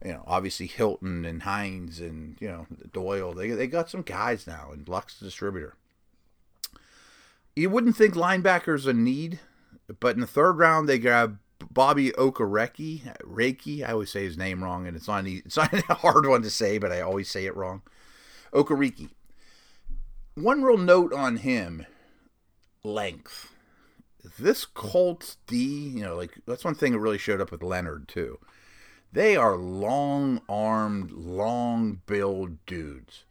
you 0.06 0.12
know, 0.12 0.24
obviously 0.27 0.68
Hilton 0.68 1.25
and 1.25 1.41
Hines 1.41 2.00
and, 2.00 2.38
you 2.39 2.48
know, 2.48 2.68
Doyle. 2.94 3.34
They, 3.34 3.50
they 3.50 3.65
got 3.65 3.89
some 3.89 4.03
guys 4.03 4.46
now 4.46 4.70
and 4.72 4.88
Luck's 4.88 5.18
the 5.18 5.25
distributor. 5.25 5.74
You 7.56 7.72
wouldn't 7.72 7.98
think 7.98 8.13
linebackers 8.13 8.86
a 8.86 8.94
need, 8.94 9.39
but 10.00 10.13
in 10.13 10.22
the 10.22 10.27
third 10.27 10.60
round, 10.60 10.88
they 10.88 11.00
grab 11.00 11.39
Bobby 11.72 12.12
Okereke. 12.12 13.18
Reiki, 13.24 13.84
I 13.84 13.94
always 13.94 14.12
say 14.12 14.24
his 14.24 14.38
name 14.38 14.63
wrong, 14.63 14.86
and 14.86 14.96
it's 14.96 15.08
not, 15.08 15.25
it's 15.27 15.58
not 15.58 15.74
a 15.74 15.96
hard 15.96 16.27
one 16.27 16.44
to 16.44 16.51
say, 16.51 16.77
but 16.77 16.91
I 16.91 17.01
always 17.01 17.27
say 17.27 17.48
it 17.48 17.56
wrong. 17.56 17.82
Okereke 18.53 19.10
one 20.41 20.63
real 20.63 20.77
note 20.77 21.13
on 21.13 21.38
him 21.38 21.86
length. 22.84 23.53
This 24.38 24.65
Colts 24.65 25.38
D, 25.48 25.58
you 25.58 26.03
know, 26.03 26.15
like 26.15 26.39
that's 26.46 26.65
one 26.65 26.75
thing 26.75 26.93
that 26.93 27.00
really 27.00 27.17
showed 27.17 27.41
up 27.41 27.51
with 27.51 27.63
Leonard 27.63 28.08
too. 28.08 28.39
They 29.12 29.36
are 29.36 29.55
long 29.58 30.41
armed, 30.48 31.12
long 31.12 32.01
billed 32.05 32.63
dudes. 32.65 33.24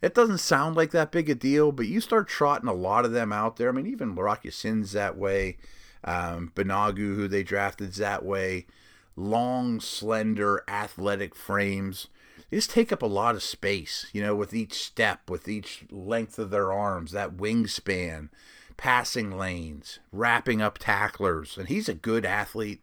It 0.00 0.14
doesn't 0.14 0.38
sound 0.38 0.76
like 0.76 0.92
that 0.92 1.12
big 1.12 1.28
a 1.28 1.34
deal, 1.34 1.72
but 1.72 1.86
you 1.86 2.00
start 2.00 2.26
trotting 2.26 2.68
a 2.68 2.74
lot 2.74 3.04
of 3.04 3.12
them 3.12 3.32
out 3.32 3.56
there. 3.56 3.68
I 3.68 3.72
mean, 3.72 3.86
even 3.86 4.14
Rock 4.14 4.44
Ya-Sin's 4.44 4.92
that 4.92 5.18
way. 5.18 5.58
Um, 6.02 6.52
Banogu, 6.54 7.14
who 7.14 7.28
they 7.28 7.42
drafted, 7.42 7.92
that 7.94 8.24
way. 8.24 8.66
Long, 9.14 9.78
slender, 9.78 10.64
athletic 10.66 11.34
frames 11.34 12.08
just 12.56 12.70
take 12.70 12.92
up 12.92 13.02
a 13.02 13.06
lot 13.06 13.34
of 13.34 13.42
space, 13.42 14.06
you 14.12 14.22
know, 14.22 14.34
with 14.34 14.52
each 14.54 14.74
step, 14.74 15.30
with 15.30 15.48
each 15.48 15.84
length 15.90 16.38
of 16.38 16.50
their 16.50 16.72
arms, 16.72 17.12
that 17.12 17.36
wingspan, 17.36 18.28
passing 18.76 19.30
lanes, 19.36 20.00
wrapping 20.10 20.60
up 20.60 20.78
tacklers. 20.78 21.56
And 21.56 21.68
he's 21.68 21.88
a 21.88 21.94
good 21.94 22.24
athlete. 22.24 22.82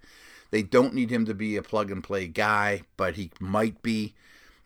They 0.51 0.63
don't 0.63 0.93
need 0.93 1.09
him 1.09 1.25
to 1.25 1.33
be 1.33 1.57
a 1.57 1.61
plug 1.61 1.91
and 1.91 2.03
play 2.03 2.27
guy, 2.27 2.83
but 2.95 3.15
he 3.15 3.31
might 3.39 3.81
be. 3.81 4.15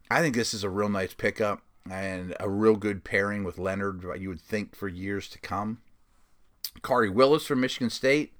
I 0.10 0.22
think 0.22 0.36
this 0.36 0.54
is 0.54 0.64
a 0.64 0.70
real 0.70 0.90
nice 0.90 1.14
pickup 1.14 1.64
and 1.90 2.36
a 2.40 2.50
real 2.50 2.76
good 2.76 3.04
pairing 3.04 3.44
with 3.44 3.58
Leonard, 3.58 4.06
you 4.20 4.30
would 4.30 4.42
think, 4.42 4.76
for 4.76 4.88
years 4.88 5.28
to 5.30 5.40
come. 5.40 5.80
Khari 6.82 7.12
Willis 7.12 7.46
from 7.46 7.62
Michigan 7.62 7.90
State. 7.90 8.34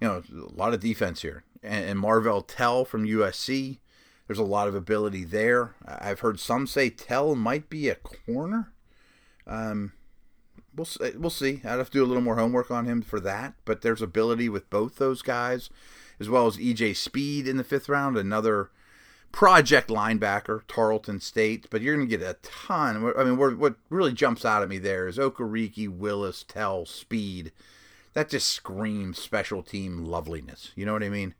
You 0.00 0.08
know, 0.08 0.22
a 0.32 0.52
lot 0.52 0.74
of 0.74 0.80
defense 0.80 1.22
here. 1.22 1.44
And, 1.62 1.84
and 1.84 1.98
Marvell 1.98 2.42
Tell 2.42 2.84
from 2.84 3.06
USC. 3.06 3.78
There's 4.26 4.38
a 4.38 4.44
lot 4.44 4.68
of 4.68 4.74
ability 4.74 5.24
there. 5.24 5.74
I've 5.86 6.20
heard 6.20 6.40
some 6.40 6.66
say 6.66 6.90
Tell 6.90 7.34
might 7.34 7.68
be 7.68 7.88
a 7.88 7.96
corner. 7.96 8.72
Um, 9.46 9.92
we'll 10.74 10.88
we'll 11.16 11.30
see. 11.30 11.60
I'd 11.64 11.78
have 11.78 11.90
to 11.90 11.98
do 11.98 12.04
a 12.04 12.06
little 12.06 12.22
more 12.22 12.36
homework 12.36 12.70
on 12.70 12.86
him 12.86 13.02
for 13.02 13.20
that. 13.20 13.54
But 13.64 13.82
there's 13.82 14.02
ability 14.02 14.48
with 14.48 14.70
both 14.70 14.96
those 14.96 15.22
guys, 15.22 15.70
as 16.20 16.28
well 16.28 16.46
as 16.46 16.56
EJ 16.56 16.96
Speed 16.96 17.48
in 17.48 17.56
the 17.56 17.64
fifth 17.64 17.88
round, 17.88 18.16
another 18.16 18.70
project 19.32 19.88
linebacker, 19.88 20.62
Tarleton 20.68 21.20
State. 21.20 21.66
But 21.70 21.82
you're 21.82 21.96
going 21.96 22.08
to 22.08 22.16
get 22.16 22.26
a 22.26 22.36
ton. 22.42 23.12
I 23.16 23.24
mean, 23.24 23.36
what 23.36 23.74
really 23.90 24.12
jumps 24.12 24.44
out 24.44 24.62
at 24.62 24.68
me 24.68 24.78
there 24.78 25.08
is 25.08 25.18
Okereke, 25.18 25.88
Willis, 25.88 26.44
Tell, 26.46 26.86
Speed. 26.86 27.52
That 28.14 28.28
just 28.28 28.48
screams 28.48 29.18
special 29.18 29.62
team 29.62 30.04
loveliness. 30.04 30.70
You 30.76 30.84
know 30.84 30.92
what 30.92 31.02
I 31.02 31.08
mean? 31.08 31.34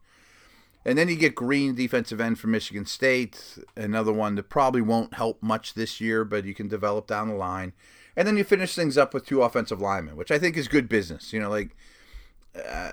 And 0.85 0.99
then 0.99 1.09
you 1.09 1.17
get 1.17 1.35
Green, 1.35 1.75
defensive 1.75 2.21
end 2.21 2.39
from 2.39 2.51
Michigan 2.51 2.87
State, 2.87 3.59
another 3.77 4.12
one 4.12 4.35
that 4.35 4.49
probably 4.49 4.83
won't 4.83 5.15
help 5.15 5.43
much 5.43 5.75
this 5.75 6.01
year, 6.01 6.25
but 6.25 6.45
you 6.45 6.55
can 6.55 6.69
develop 6.69 7.07
down 7.07 7.29
the 7.29 7.35
line. 7.35 7.73
And 8.17 8.27
then 8.27 8.37
you 8.37 8.45
finish 8.45 8.75
things 8.75 8.99
up 8.99 9.15
with 9.15 9.25
two 9.25 9.43
offensive 9.43 9.81
linemen, 9.81 10.17
which 10.17 10.31
I 10.31 10.39
think 10.39 10.57
is 10.57 10.69
good 10.69 10.89
business. 10.89 11.33
You 11.33 11.41
know, 11.41 11.51
like 11.51 11.77
uh, 12.57 12.91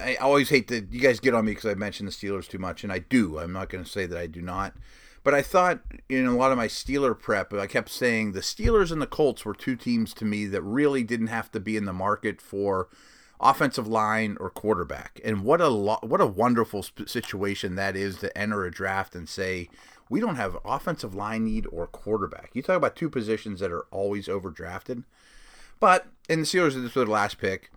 I 0.00 0.16
always 0.16 0.48
hate 0.48 0.68
that 0.68 0.92
you 0.92 1.00
guys 1.00 1.20
get 1.20 1.34
on 1.34 1.44
me 1.44 1.52
because 1.52 1.70
I 1.70 1.74
mentioned 1.74 2.08
the 2.08 2.12
Steelers 2.12 2.48
too 2.48 2.58
much, 2.58 2.82
and 2.82 2.92
I 2.92 3.00
do. 3.00 3.38
I'm 3.38 3.52
not 3.52 3.68
going 3.68 3.84
to 3.84 3.90
say 3.90 4.06
that 4.06 4.18
I 4.18 4.26
do 4.26 4.42
not. 4.42 4.74
But 5.22 5.34
I 5.34 5.42
thought 5.42 5.80
in 6.08 6.24
a 6.26 6.36
lot 6.36 6.52
of 6.52 6.56
my 6.56 6.68
Steeler 6.68 7.18
prep, 7.18 7.52
I 7.52 7.66
kept 7.66 7.88
saying 7.88 8.32
the 8.32 8.40
Steelers 8.40 8.92
and 8.92 9.02
the 9.02 9.08
Colts 9.08 9.44
were 9.44 9.54
two 9.54 9.74
teams 9.74 10.14
to 10.14 10.24
me 10.24 10.46
that 10.46 10.62
really 10.62 11.02
didn't 11.02 11.26
have 11.28 11.50
to 11.52 11.60
be 11.60 11.76
in 11.76 11.84
the 11.84 11.92
market 11.92 12.40
for 12.40 12.88
offensive 13.40 13.86
line 13.86 14.36
or 14.40 14.50
quarterback. 14.50 15.20
And 15.24 15.44
what 15.44 15.60
a 15.60 15.68
lo- 15.68 15.98
what 16.02 16.20
a 16.20 16.26
wonderful 16.26 16.82
sp- 16.84 17.08
situation 17.08 17.74
that 17.76 17.96
is 17.96 18.18
to 18.18 18.36
enter 18.36 18.64
a 18.64 18.70
draft 18.70 19.14
and 19.14 19.28
say 19.28 19.68
we 20.08 20.20
don't 20.20 20.36
have 20.36 20.56
offensive 20.64 21.14
line 21.14 21.44
need 21.44 21.66
or 21.70 21.86
quarterback. 21.86 22.50
You 22.54 22.62
talk 22.62 22.76
about 22.76 22.96
two 22.96 23.10
positions 23.10 23.60
that 23.60 23.72
are 23.72 23.86
always 23.90 24.28
overdrafted. 24.28 25.04
But 25.80 26.06
in 26.28 26.40
the 26.40 26.46
Steelers, 26.46 26.74
this 26.74 26.94
was 26.94 27.06
the 27.06 27.06
last 27.06 27.38
pick. 27.38 27.70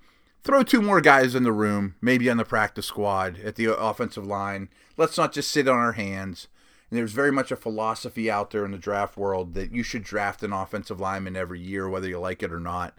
Throw 0.44 0.63
two 0.63 0.82
more 0.82 1.01
guys 1.01 1.36
in 1.36 1.44
the 1.44 1.51
room, 1.51 1.96
maybe 2.01 2.30
on 2.30 2.38
the 2.38 2.46
practice 2.46 2.86
squad 2.86 3.39
at 3.42 3.56
the 3.56 3.78
offensive 3.78 4.25
line. 4.25 4.70
Let's 4.96 5.18
not 5.18 5.34
just 5.34 5.51
sit 5.51 5.68
on 5.68 5.78
our 5.78 5.94
hands. 5.94 6.48
And 6.89 6.98
there's 6.98 7.12
very 7.12 7.32
much 7.32 7.51
a 7.51 7.56
philosophy 7.56 8.32
out 8.32 8.51
there 8.51 8.66
in 8.66 8.72
the 8.72 8.78
draft 8.78 9.18
world 9.18 9.54
that 9.54 9.72
you 9.72 9.84
should 9.84 10.04
draft 10.04 10.42
an 10.42 10.54
offensive 10.54 11.00
lineman 11.00 11.36
every 11.36 11.60
year, 11.60 11.89
whether 11.89 12.08
you 12.08 12.20
like 12.20 12.42
it 12.42 12.54
or 12.54 12.60
not. 12.60 12.98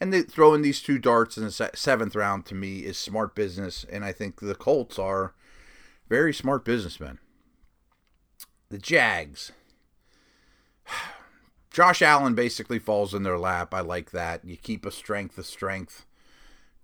And 0.00 0.12
they, 0.12 0.22
throwing 0.22 0.62
these 0.62 0.80
two 0.80 0.98
darts 0.98 1.36
in 1.36 1.44
the 1.44 1.70
seventh 1.74 2.14
round 2.14 2.46
to 2.46 2.54
me 2.54 2.80
is 2.80 2.96
smart 2.96 3.34
business, 3.34 3.84
and 3.90 4.04
I 4.04 4.12
think 4.12 4.40
the 4.40 4.54
Colts 4.54 4.98
are 4.98 5.34
very 6.08 6.32
smart 6.32 6.64
businessmen. 6.64 7.18
The 8.70 8.78
Jags. 8.78 9.52
Josh 11.70 12.00
Allen 12.00 12.34
basically 12.34 12.78
falls 12.78 13.12
in 13.12 13.24
their 13.24 13.38
lap. 13.38 13.74
I 13.74 13.80
like 13.80 14.10
that. 14.12 14.44
You 14.44 14.56
keep 14.56 14.86
a 14.86 14.90
strength 14.90 15.36
a 15.38 15.42
strength. 15.44 16.06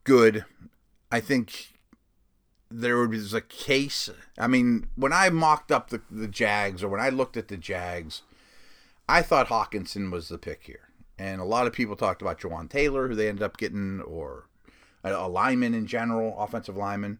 Good. 0.04 0.44
I 1.10 1.20
think 1.20 1.74
there 2.70 3.06
was 3.06 3.32
a 3.32 3.40
case. 3.40 4.10
I 4.38 4.46
mean, 4.46 4.88
when 4.96 5.12
I 5.12 5.30
mocked 5.30 5.70
up 5.70 5.90
the, 5.90 6.02
the 6.10 6.28
Jags 6.28 6.82
or 6.82 6.88
when 6.88 7.00
I 7.00 7.08
looked 7.08 7.36
at 7.36 7.48
the 7.48 7.56
Jags, 7.56 8.22
I 9.08 9.22
thought 9.22 9.48
Hockenson 9.48 10.10
was 10.10 10.28
the 10.28 10.38
pick 10.38 10.64
here. 10.64 10.88
And 11.18 11.40
a 11.40 11.44
lot 11.44 11.66
of 11.66 11.72
people 11.72 11.96
talked 11.96 12.22
about 12.22 12.40
Jawaan 12.40 12.68
Taylor, 12.68 13.08
who 13.08 13.14
they 13.14 13.28
ended 13.28 13.42
up 13.42 13.56
getting, 13.56 14.00
or 14.00 14.48
a, 15.02 15.12
a 15.12 15.28
lineman 15.28 15.74
in 15.74 15.86
general, 15.86 16.34
offensive 16.38 16.76
lineman. 16.76 17.18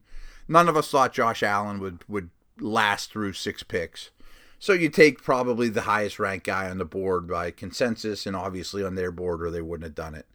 None 0.49 0.69
of 0.69 0.77
us 0.77 0.91
thought 0.91 1.13
Josh 1.13 1.43
Allen 1.43 1.79
would, 1.81 2.05
would 2.09 2.31
last 2.59 3.13
through 3.13 3.35
six 3.35 3.63
picks. 3.63 4.11
So 4.59 4.73
you 4.73 4.89
take 4.89 5.23
probably 5.23 5.69
the 5.69 5.83
highest 5.83 6.19
ranked 6.19 6.47
guy 6.47 6.71
on 6.71 6.79
the 6.79 6.85
board 6.85 7.29
by 7.29 7.51
consensus, 7.51 8.27
and 8.27 8.35
obviously 8.35 8.83
on 8.83 8.95
their 8.95 9.13
board, 9.13 9.43
or 9.43 9.51
they 9.51 9.61
wouldn't 9.61 9.85
have 9.85 9.95
done 9.95 10.15
it. 10.15 10.27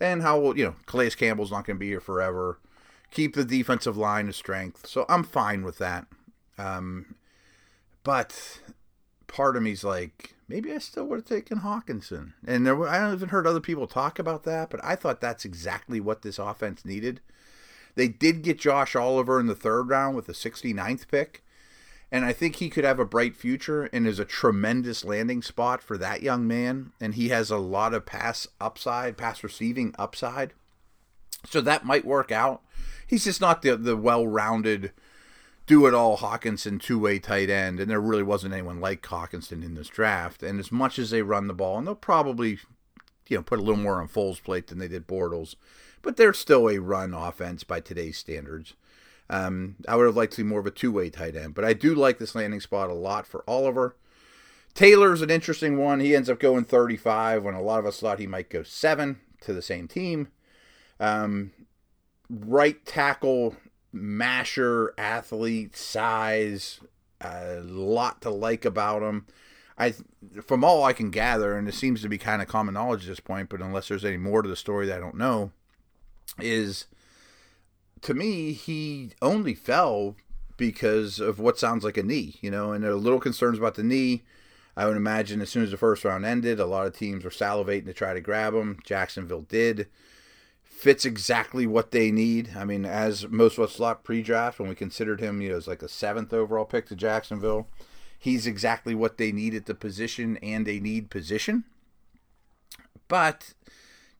And 0.00 0.22
how 0.22 0.52
you 0.52 0.64
know 0.64 0.76
Calais 0.86 1.10
Campbell's 1.10 1.50
not 1.50 1.66
going 1.66 1.76
to 1.76 1.80
be 1.80 1.88
here 1.88 2.00
forever. 2.00 2.60
Keep 3.10 3.34
the 3.34 3.44
defensive 3.44 3.96
line 3.96 4.28
of 4.28 4.36
strength, 4.36 4.86
so 4.86 5.04
I'm 5.08 5.24
fine 5.24 5.64
with 5.64 5.78
that. 5.78 6.06
Um, 6.56 7.16
but 8.04 8.60
part 9.28 9.56
of 9.56 9.62
me's 9.62 9.84
like, 9.84 10.34
maybe 10.48 10.72
I 10.72 10.78
still 10.78 11.04
would 11.06 11.20
have 11.20 11.24
taken 11.24 11.60
Hockenson. 11.60 12.32
And 12.46 12.66
there, 12.66 12.88
I 12.88 12.96
haven't 12.96 13.16
even 13.16 13.28
heard 13.28 13.46
other 13.46 13.60
people 13.60 13.86
talk 13.86 14.18
about 14.18 14.42
that, 14.44 14.70
but 14.70 14.84
I 14.84 14.96
thought 14.96 15.20
that's 15.20 15.44
exactly 15.44 16.00
what 16.00 16.22
this 16.22 16.38
offense 16.38 16.84
needed. 16.84 17.20
They 17.94 18.08
did 18.08 18.42
get 18.42 18.58
Josh 18.58 18.96
Oliver 18.96 19.38
in 19.38 19.46
the 19.46 19.54
third 19.54 19.88
round 19.88 20.16
with 20.16 20.26
the 20.26 20.32
69th 20.32 21.08
pick. 21.08 21.44
And 22.10 22.24
I 22.24 22.32
think 22.32 22.56
he 22.56 22.70
could 22.70 22.84
have 22.84 22.98
a 22.98 23.04
bright 23.04 23.36
future 23.36 23.84
and 23.92 24.06
is 24.06 24.18
a 24.18 24.24
tremendous 24.24 25.04
landing 25.04 25.42
spot 25.42 25.82
for 25.82 25.98
that 25.98 26.22
young 26.22 26.46
man. 26.46 26.92
And 27.00 27.14
he 27.14 27.28
has 27.28 27.50
a 27.50 27.58
lot 27.58 27.92
of 27.92 28.06
pass 28.06 28.48
upside, 28.60 29.18
pass 29.18 29.44
receiving 29.44 29.94
upside. 29.98 30.54
So 31.46 31.60
that 31.60 31.84
might 31.84 32.06
work 32.06 32.32
out. 32.32 32.62
He's 33.06 33.24
just 33.24 33.40
not 33.40 33.62
the, 33.62 33.76
the 33.76 33.96
well 33.96 34.26
rounded 34.26 34.92
do 35.68 35.86
it 35.86 35.94
all 35.94 36.16
Hockenson 36.16 36.80
two 36.80 36.98
way 36.98 37.18
tight 37.20 37.50
end, 37.50 37.78
and 37.78 37.88
there 37.88 38.00
really 38.00 38.22
wasn't 38.24 38.54
anyone 38.54 38.80
like 38.80 39.02
Hockenson 39.02 39.62
in 39.62 39.74
this 39.74 39.88
draft. 39.88 40.42
And 40.42 40.58
as 40.58 40.72
much 40.72 40.98
as 40.98 41.10
they 41.10 41.22
run 41.22 41.46
the 41.46 41.54
ball, 41.54 41.78
and 41.78 41.86
they'll 41.86 41.94
probably, 41.94 42.58
you 43.28 43.36
know, 43.36 43.42
put 43.42 43.60
a 43.60 43.62
little 43.62 43.80
more 43.80 44.00
on 44.00 44.08
Foles' 44.08 44.42
plate 44.42 44.66
than 44.66 44.78
they 44.78 44.88
did 44.88 45.06
Bortles, 45.06 45.54
but 46.02 46.16
they're 46.16 46.32
still 46.32 46.68
a 46.68 46.78
run 46.78 47.12
offense 47.12 47.62
by 47.62 47.80
today's 47.80 48.16
standards. 48.16 48.74
Um, 49.30 49.76
I 49.86 49.94
would 49.94 50.06
have 50.06 50.16
liked 50.16 50.32
to 50.32 50.36
see 50.36 50.42
more 50.42 50.60
of 50.60 50.66
a 50.66 50.70
two 50.70 50.90
way 50.90 51.10
tight 51.10 51.36
end, 51.36 51.54
but 51.54 51.66
I 51.66 51.74
do 51.74 51.94
like 51.94 52.18
this 52.18 52.34
landing 52.34 52.60
spot 52.60 52.88
a 52.88 52.94
lot 52.94 53.26
for 53.26 53.44
Oliver. 53.46 53.94
Taylor's 54.72 55.22
an 55.22 55.30
interesting 55.30 55.76
one. 55.76 56.00
He 56.00 56.16
ends 56.16 56.30
up 56.30 56.40
going 56.40 56.64
35 56.64 57.44
when 57.44 57.54
a 57.54 57.62
lot 57.62 57.78
of 57.78 57.86
us 57.86 58.00
thought 58.00 58.18
he 58.18 58.26
might 58.26 58.48
go 58.48 58.62
seven 58.62 59.20
to 59.42 59.52
the 59.52 59.62
same 59.62 59.86
team. 59.86 60.28
Um, 60.98 61.52
right 62.30 62.84
tackle 62.86 63.56
masher 63.92 64.94
athlete, 64.98 65.76
size, 65.76 66.80
a 67.20 67.60
lot 67.60 68.20
to 68.22 68.30
like 68.30 68.64
about 68.64 69.02
him. 69.02 69.26
I, 69.76 69.94
from 70.44 70.64
all 70.64 70.84
I 70.84 70.92
can 70.92 71.10
gather, 71.10 71.56
and 71.56 71.68
it 71.68 71.74
seems 71.74 72.02
to 72.02 72.08
be 72.08 72.18
kind 72.18 72.42
of 72.42 72.48
common 72.48 72.74
knowledge 72.74 73.02
at 73.02 73.08
this 73.08 73.20
point, 73.20 73.48
but 73.48 73.60
unless 73.60 73.88
there's 73.88 74.04
any 74.04 74.16
more 74.16 74.42
to 74.42 74.48
the 74.48 74.56
story 74.56 74.86
that 74.86 74.96
I 74.96 75.00
don't 75.00 75.16
know, 75.16 75.52
is 76.40 76.86
to 78.02 78.14
me 78.14 78.52
he 78.52 79.10
only 79.22 79.54
fell 79.54 80.16
because 80.56 81.20
of 81.20 81.38
what 81.38 81.58
sounds 81.58 81.84
like 81.84 81.96
a 81.96 82.02
knee, 82.02 82.34
you 82.40 82.50
know, 82.50 82.72
and 82.72 82.82
there 82.82 82.90
are 82.90 82.96
little 82.96 83.20
concerns 83.20 83.58
about 83.58 83.76
the 83.76 83.84
knee. 83.84 84.22
I 84.76 84.86
would 84.86 84.96
imagine 84.96 85.40
as 85.40 85.50
soon 85.50 85.64
as 85.64 85.70
the 85.70 85.76
first 85.76 86.04
round 86.04 86.24
ended, 86.24 86.60
a 86.60 86.66
lot 86.66 86.86
of 86.86 86.96
teams 86.96 87.24
were 87.24 87.30
salivating 87.30 87.86
to 87.86 87.92
try 87.92 88.14
to 88.14 88.20
grab 88.20 88.54
him. 88.54 88.78
Jacksonville 88.84 89.42
did 89.42 89.88
fits 90.78 91.04
exactly 91.04 91.66
what 91.66 91.90
they 91.90 92.12
need. 92.12 92.50
I 92.56 92.64
mean, 92.64 92.84
as 92.84 93.26
most 93.28 93.58
of 93.58 93.64
us 93.64 93.76
thought 93.76 94.04
pre-draft 94.04 94.60
when 94.60 94.68
we 94.68 94.76
considered 94.76 95.20
him, 95.20 95.40
you 95.40 95.48
know, 95.48 95.56
as 95.56 95.66
like 95.66 95.82
a 95.82 95.88
seventh 95.88 96.32
overall 96.32 96.64
pick 96.64 96.86
to 96.86 96.94
Jacksonville, 96.94 97.66
he's 98.16 98.46
exactly 98.46 98.94
what 98.94 99.18
they 99.18 99.32
need 99.32 99.56
at 99.56 99.66
the 99.66 99.74
position 99.74 100.36
and 100.36 100.68
a 100.68 100.78
need 100.78 101.10
position. 101.10 101.64
But 103.08 103.54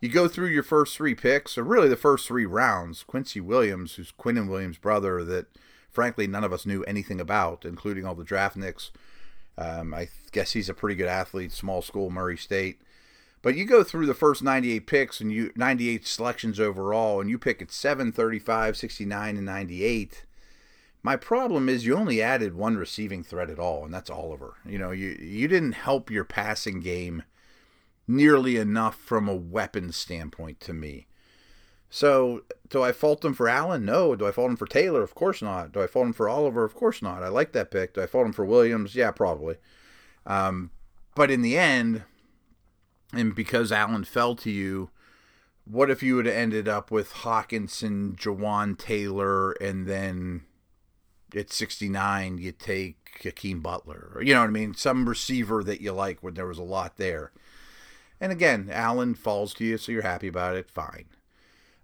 you 0.01 0.09
go 0.09 0.27
through 0.27 0.49
your 0.49 0.65
first 0.65 0.97
three 0.97 1.15
picks, 1.15 1.57
or 1.57 1.63
really 1.63 1.89
the 1.89 1.97
first 1.97 2.27
three 2.27 2.47
rounds. 2.47 3.05
Quincy 3.05 3.41
Williams, 3.41 3.95
who's 3.95 4.11
Quinnen 4.11 4.49
Williams' 4.49 4.79
brother, 4.79 5.23
that 5.23 5.47
frankly 5.89 6.27
none 6.27 6.43
of 6.43 6.53
us 6.53 6.67
knew 6.67 6.83
anything 6.85 7.21
about, 7.21 7.65
including 7.65 8.05
all 8.05 8.17
the 8.17 8.25
draftniks. 8.25 8.91
Um, 9.57 9.95
I 9.95 10.09
guess 10.33 10.53
he's 10.53 10.69
a 10.69 10.75
pretty 10.75 10.97
good 10.97 11.09
athlete, 11.09 11.53
small 11.53 11.83
school, 11.83 12.11
Murray 12.11 12.37
State. 12.37 12.81
But 13.41 13.57
you 13.57 13.65
go 13.65 13.85
through 13.85 14.07
the 14.07 14.15
first 14.15 14.43
98 14.43 14.87
picks 14.87 15.21
and 15.21 15.33
you 15.33 15.53
98 15.55 16.07
selections 16.07 16.59
overall, 16.59 17.21
and 17.21 17.31
you 17.31 17.39
pick 17.39 17.63
at 17.63 17.71
7, 17.71 18.13
35, 18.13 18.77
69, 18.77 19.37
and 19.37 19.47
98. 19.47 20.25
My 21.03 21.17
problem 21.17 21.69
is 21.69 21.87
you 21.87 21.97
only 21.97 22.21
added 22.21 22.55
one 22.55 22.77
receiving 22.77 23.23
threat 23.23 23.51
at 23.51 23.61
all, 23.61 23.85
and 23.85 23.95
that's 23.95 24.11
Oliver. 24.11 24.57
You 24.67 24.79
know, 24.79 24.91
you 24.91 25.17
you 25.21 25.47
didn't 25.47 25.73
help 25.73 26.11
your 26.11 26.25
passing 26.25 26.81
game 26.81 27.23
nearly 28.09 28.57
enough 28.57 28.97
from 28.97 29.29
a 29.29 29.37
weapon 29.37 29.93
standpoint 29.93 30.61
to 30.61 30.73
me. 30.73 31.07
So, 31.91 32.43
do 32.69 32.83
I 32.83 32.93
fault 32.93 33.25
him 33.25 33.33
for 33.33 33.49
Allen? 33.49 33.85
No. 33.85 34.15
Do 34.15 34.27
I 34.27 34.31
fault 34.31 34.51
him 34.51 34.57
for 34.57 34.67
Taylor? 34.67 35.03
Of 35.03 35.15
course 35.15 35.41
not. 35.41 35.73
Do 35.73 35.83
I 35.83 35.87
fault 35.87 36.07
him 36.07 36.13
for 36.13 36.29
Oliver? 36.29 36.65
Of 36.65 36.75
course 36.75 37.01
not. 37.01 37.23
I 37.23 37.29
like 37.29 37.53
that 37.53 37.71
pick. 37.71 37.95
Do 37.95 38.03
I 38.03 38.07
fault 38.07 38.27
him 38.27 38.33
for 38.33 38.45
Williams? 38.45 38.95
Yeah, 38.95 39.11
probably. 39.11 39.57
Um, 40.27 40.71
but 41.15 41.31
in 41.31 41.41
the 41.41 41.57
end, 41.57 42.03
and 43.13 43.35
because 43.35 43.73
Allen 43.73 44.05
fell 44.05 44.35
to 44.37 44.51
you, 44.51 44.91
what 45.65 45.91
if 45.91 46.03
you 46.03 46.17
would 46.17 46.27
have 46.27 46.35
ended 46.35 46.69
up 46.69 46.91
with 46.91 47.13
Hockenson, 47.13 48.17
Jawaan 48.17 48.79
Taylor, 48.79 49.53
and 49.53 49.87
then 49.87 50.43
at 51.35 51.53
69 51.53 52.39
you 52.39 52.53
take 52.53 53.21
Hakeem 53.23 53.61
Butler, 53.61 54.21
you 54.23 54.33
know 54.33 54.41
what 54.41 54.49
I 54.49 54.53
mean, 54.53 54.75
some 54.75 55.09
receiver 55.09 55.63
that 55.65 55.81
you 55.81 55.93
like 55.93 56.23
when 56.23 56.35
there 56.35 56.47
was 56.47 56.59
a 56.59 56.63
lot 56.63 56.97
there. 56.97 57.33
And 58.21 58.33
again, 58.33 58.69
Allen 58.73 59.15
falls 59.15 59.55
to 59.55 59.65
you, 59.65 59.79
so 59.79 59.93
you're 59.93 60.03
happy 60.03 60.29
about 60.29 60.57
it. 60.57 60.71
Fine. 60.71 61.07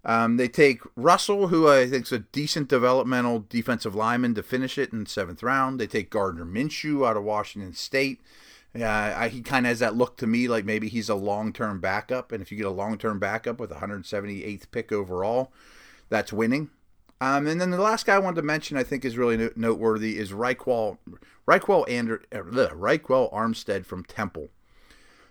Um, 0.05 0.37
they 0.37 0.49
take 0.49 0.81
Russell, 0.97 1.49
who 1.49 1.69
I 1.69 1.89
think 1.89 2.05
is 2.07 2.13
a 2.13 2.19
decent 2.19 2.69
developmental 2.69 3.47
defensive 3.49 3.95
lineman, 3.95 4.35
to 4.35 4.43
finish 4.43 4.77
it 4.77 4.93
in 4.93 5.07
seventh 5.07 5.43
round. 5.43 5.81
They 5.81 5.87
take 5.87 6.11
Gardner 6.11 6.45
Minshew 6.45 7.09
out 7.09 7.17
of 7.17 7.25
Washington 7.25 7.73
State. 7.73 8.21
Yeah, 8.75 9.29
he 9.29 9.41
kind 9.41 9.67
of 9.67 9.71
has 9.71 9.79
that 9.79 9.95
look 9.95 10.17
to 10.17 10.27
me 10.27 10.49
like 10.49 10.65
maybe 10.65 10.89
he's 10.89 11.09
a 11.09 11.15
long 11.15 11.53
term 11.53 11.81
backup. 11.81 12.33
And 12.33 12.43
if 12.43 12.51
you 12.51 12.59
get 12.59 12.67
a 12.67 12.71
long 12.71 12.99
term 12.99 13.19
backup 13.19 13.61
with 13.61 13.71
178th 13.71 14.71
pick 14.71 14.91
overall, 14.91 15.53
that's 16.09 16.33
winning. 16.33 16.71
Um, 17.21 17.47
and 17.47 17.61
then 17.61 17.71
the 17.71 17.81
last 17.81 18.07
guy 18.07 18.17
I 18.17 18.19
wanted 18.19 18.37
to 18.37 18.43
mention, 18.43 18.77
I 18.77 18.83
think, 18.83 19.05
is 19.05 19.17
really 19.17 19.51
noteworthy 19.57 20.19
is 20.19 20.33
Ryquell, 20.33 20.99
Ryquell, 21.49 21.89
Ander, 21.89 22.23
uh, 22.33 22.41
Ryquell 22.41 23.33
Armstead 23.33 23.87
from 23.87 24.05
Temple. 24.05 24.51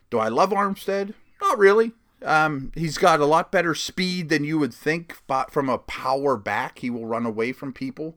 Do 0.09 0.17
I 0.17 0.29
love 0.29 0.51
Armstead? 0.51 1.13
Not 1.41 1.57
really. 1.57 1.91
Um, 2.23 2.71
he's 2.73 2.97
got 2.97 3.19
a 3.19 3.25
lot 3.25 3.51
better 3.51 3.75
speed 3.75 4.29
than 4.29 4.45
you 4.45 4.57
would 4.57 4.73
think, 4.73 5.17
but 5.27 5.51
from 5.51 5.69
a 5.69 5.77
power 5.77 6.37
back, 6.37 6.79
he 6.79 6.89
will 6.89 7.05
run 7.05 7.25
away 7.25 7.51
from 7.51 7.73
people. 7.73 8.15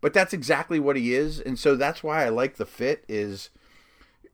But 0.00 0.12
that's 0.12 0.32
exactly 0.32 0.78
what 0.78 0.96
he 0.96 1.14
is, 1.14 1.40
and 1.40 1.58
so 1.58 1.76
that's 1.76 2.02
why 2.02 2.24
I 2.24 2.28
like 2.28 2.56
the 2.56 2.66
fit. 2.66 3.04
Is 3.08 3.50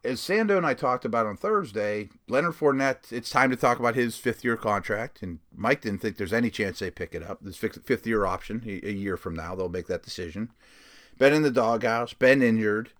as 0.06 0.20
Sando 0.20 0.56
and 0.56 0.64
I 0.64 0.74
talked 0.74 1.04
about 1.04 1.26
on 1.26 1.36
Thursday, 1.36 2.08
Leonard 2.28 2.54
Fournette, 2.54 3.12
it's 3.12 3.30
time 3.30 3.50
to 3.50 3.56
talk 3.56 3.78
about 3.78 3.94
his 3.94 4.16
fifth 4.16 4.44
year 4.44 4.56
contract. 4.56 5.22
And 5.22 5.40
Mike 5.54 5.82
didn't 5.82 6.00
think 6.00 6.16
there's 6.16 6.32
any 6.32 6.50
chance 6.50 6.78
they 6.78 6.90
pick 6.90 7.14
it 7.14 7.22
up. 7.22 7.40
This 7.42 7.56
fifth 7.56 8.06
year 8.06 8.24
option, 8.24 8.62
a 8.64 8.92
year 8.92 9.16
from 9.16 9.34
now, 9.34 9.54
they'll 9.54 9.68
make 9.68 9.88
that 9.88 10.02
decision. 10.02 10.50
Ben 11.18 11.32
in 11.32 11.42
the 11.42 11.50
doghouse, 11.50 12.12
Ben 12.12 12.42
injured. 12.42 12.90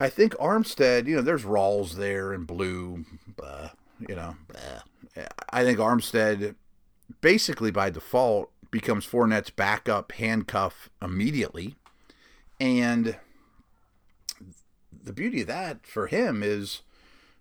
I 0.00 0.08
think 0.08 0.34
Armstead, 0.34 1.06
you 1.06 1.16
know, 1.16 1.22
there's 1.22 1.44
Rawls 1.44 1.92
there 1.92 2.32
and 2.32 2.46
Blue, 2.46 3.04
blah, 3.36 3.70
you 4.08 4.14
know. 4.14 4.36
Blah. 4.48 5.24
I 5.50 5.62
think 5.62 5.78
Armstead 5.78 6.56
basically 7.20 7.70
by 7.70 7.90
default 7.90 8.50
becomes 8.70 9.06
Fournette's 9.06 9.50
backup 9.50 10.12
handcuff 10.12 10.90
immediately. 11.00 11.76
And 12.58 13.16
the 15.04 15.12
beauty 15.12 15.42
of 15.42 15.46
that 15.48 15.86
for 15.86 16.06
him 16.06 16.42
is 16.42 16.82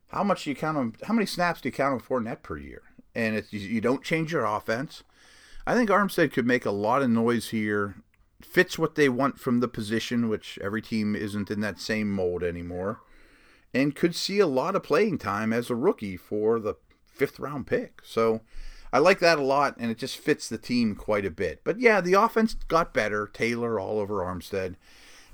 how 0.09 0.23
much 0.23 0.43
do 0.43 0.49
you 0.49 0.55
count 0.55 0.77
on, 0.77 0.95
how 1.03 1.13
many 1.13 1.25
snaps 1.25 1.61
do 1.61 1.69
you 1.69 1.73
count 1.73 2.03
on 2.09 2.23
net 2.23 2.43
per 2.43 2.57
year? 2.57 2.83
And 3.15 3.35
it's, 3.35 3.51
you 3.53 3.81
don't 3.81 4.03
change 4.03 4.31
your 4.31 4.45
offense. 4.45 5.03
I 5.65 5.73
think 5.73 5.89
Armstead 5.89 6.33
could 6.33 6.45
make 6.45 6.65
a 6.65 6.71
lot 6.71 7.01
of 7.01 7.09
noise 7.09 7.49
here. 7.49 7.95
Fits 8.41 8.77
what 8.77 8.95
they 8.95 9.07
want 9.07 9.39
from 9.39 9.59
the 9.59 9.67
position, 9.67 10.27
which 10.27 10.59
every 10.61 10.81
team 10.81 11.15
isn't 11.15 11.49
in 11.49 11.61
that 11.61 11.79
same 11.79 12.11
mold 12.11 12.43
anymore. 12.43 12.99
And 13.73 13.95
could 13.95 14.15
see 14.15 14.39
a 14.39 14.47
lot 14.47 14.75
of 14.75 14.83
playing 14.83 15.17
time 15.17 15.53
as 15.53 15.69
a 15.69 15.75
rookie 15.75 16.17
for 16.17 16.59
the 16.59 16.75
fifth 17.05 17.39
round 17.39 17.65
pick. 17.67 18.01
So 18.03 18.41
I 18.91 18.99
like 18.99 19.19
that 19.19 19.39
a 19.39 19.43
lot, 19.43 19.75
and 19.79 19.89
it 19.89 19.97
just 19.97 20.17
fits 20.17 20.47
the 20.47 20.57
team 20.57 20.93
quite 20.95 21.25
a 21.25 21.31
bit. 21.31 21.61
But 21.63 21.79
yeah, 21.79 22.01
the 22.01 22.13
offense 22.13 22.55
got 22.67 22.93
better. 22.93 23.25
Taylor 23.25 23.79
all 23.79 23.99
over 23.99 24.17
Armstead. 24.17 24.75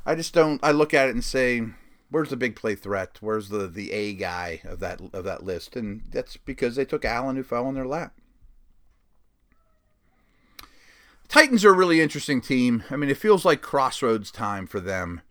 I 0.06 0.16
just 0.16 0.34
don't. 0.34 0.64
I 0.64 0.72
look 0.72 0.94
at 0.94 1.10
it 1.10 1.16
and 1.16 1.24
say, 1.24 1.64
where's 2.10 2.30
the 2.30 2.38
big 2.38 2.56
play 2.56 2.76
threat? 2.76 3.18
Where's 3.22 3.50
the 3.50 3.68
the 3.68 3.92
A 3.92 4.14
guy 4.14 4.62
of 4.64 4.80
that 4.80 5.02
of 5.14 5.24
that 5.24 5.44
list? 5.44 5.76
And 5.76 6.04
that's 6.12 6.38
because 6.38 6.76
they 6.76 6.86
took 6.86 7.06
Allen, 7.06 7.36
who 7.36 7.44
fell 7.44 7.68
in 7.70 7.76
their 7.76 7.88
lap. 7.88 8.14
Titans 11.28 11.64
are 11.64 11.70
a 11.70 11.74
really 11.74 12.02
interesting 12.02 12.42
team. 12.42 12.84
I 12.90 12.96
mean, 12.96 13.10
it 13.10 13.18
feels 13.18 13.46
like 13.46 13.62
crossroads 13.62 14.32
time 14.32 14.66
for 14.66 14.80
them. 14.80 15.22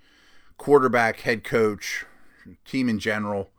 Quarterback, 0.56 1.20
head 1.20 1.42
coach, 1.42 2.04
team 2.64 2.88
in 2.88 3.00
general. 3.00 3.50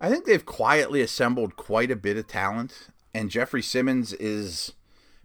I 0.00 0.10
think 0.10 0.26
they've 0.26 0.44
quietly 0.44 1.00
assembled 1.00 1.56
quite 1.56 1.90
a 1.90 1.96
bit 1.96 2.16
of 2.16 2.26
talent, 2.26 2.88
and 3.14 3.30
Jeffrey 3.30 3.62
Simmons 3.62 4.12
is 4.14 4.72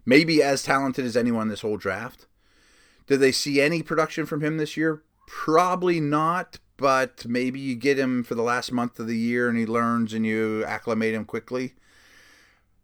maybe 0.06 0.42
as 0.42 0.62
talented 0.62 1.04
as 1.04 1.16
anyone 1.16 1.48
this 1.48 1.60
whole 1.60 1.76
draft. 1.76 2.26
Did 3.06 3.20
they 3.20 3.32
see 3.32 3.60
any 3.60 3.82
production 3.82 4.24
from 4.24 4.42
him 4.42 4.56
this 4.56 4.76
year? 4.76 5.02
Probably 5.26 6.00
not, 6.00 6.58
but 6.78 7.26
maybe 7.26 7.60
you 7.60 7.74
get 7.74 7.98
him 7.98 8.24
for 8.24 8.34
the 8.34 8.42
last 8.42 8.72
month 8.72 8.98
of 8.98 9.06
the 9.06 9.16
year 9.16 9.50
and 9.50 9.58
he 9.58 9.66
learns 9.66 10.14
and 10.14 10.24
you 10.24 10.64
acclimate 10.64 11.12
him 11.12 11.26
quickly 11.26 11.74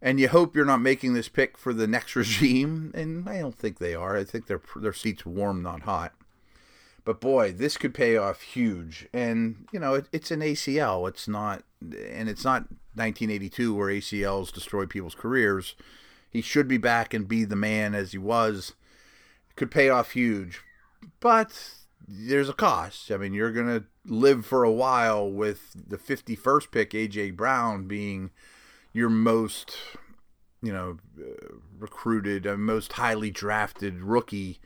and 0.05 0.21
you 0.21 0.29
hope 0.29 0.55
you're 0.55 0.67
not 0.67 0.83
making 0.83 1.15
this 1.15 1.31
pick 1.31 1.57
for 1.57 1.73
the 1.73 1.87
next 1.87 2.15
regime. 2.17 2.93
And 2.95 3.27
I 3.29 3.41
don't 3.41 3.59
think 3.59 3.79
they 3.79 3.95
are. 3.95 4.17
I 4.17 4.23
think 4.23 4.47
their 4.47 4.61
their 4.77 4.93
seats 4.93 5.25
warm, 5.27 5.63
not 5.63 5.81
hot. 5.83 6.13
But 7.05 7.21
boy, 7.21 7.53
this 7.53 7.77
could 7.77 7.95
pay 7.95 8.17
off 8.17 8.43
huge. 8.43 9.09
And 9.13 9.67
you 9.73 9.81
know, 9.81 9.95
it, 9.95 10.07
it's 10.13 10.31
an 10.31 10.41
ACL. 10.41 11.09
It's 11.09 11.27
not, 11.27 11.65
and 11.81 12.29
it's 12.29 12.45
not 12.45 12.69
1982 12.95 13.75
where 13.75 13.89
ACLs 13.89 14.53
destroy 14.53 14.87
people's 14.87 15.15
careers. 15.15 15.75
He 16.31 16.43
should 16.43 16.69
be 16.69 16.79
back 16.79 17.15
and 17.15 17.27
be 17.27 17.45
the 17.45 17.57
man 17.57 17.95
as 17.95 18.13
he 18.13 18.19
was. 18.19 18.75
could 19.57 19.71
pay 19.71 19.89
off 19.89 20.11
huge, 20.11 20.61
but 21.21 21.77
there's 22.07 22.49
a 22.49 22.55
cost. 22.55 23.11
I 23.11 23.17
mean, 23.17 23.35
you're 23.35 23.53
gonna 23.53 23.85
live 24.07 24.45
for 24.47 24.65
a 24.65 24.73
while 24.73 25.31
with 25.31 25.73
the 25.89 25.99
51st 25.99 26.71
pick, 26.71 26.91
AJ 26.91 27.37
Brown, 27.37 27.87
being 27.87 28.31
your 28.93 29.11
most, 29.11 29.77
you 30.63 30.73
know, 30.73 30.99
uh, 31.19 31.57
recruited, 31.79 32.47
uh, 32.47 32.57
most 32.57 32.95
highly 32.95 33.31
drafted 33.31 34.01
rookie 34.03 34.61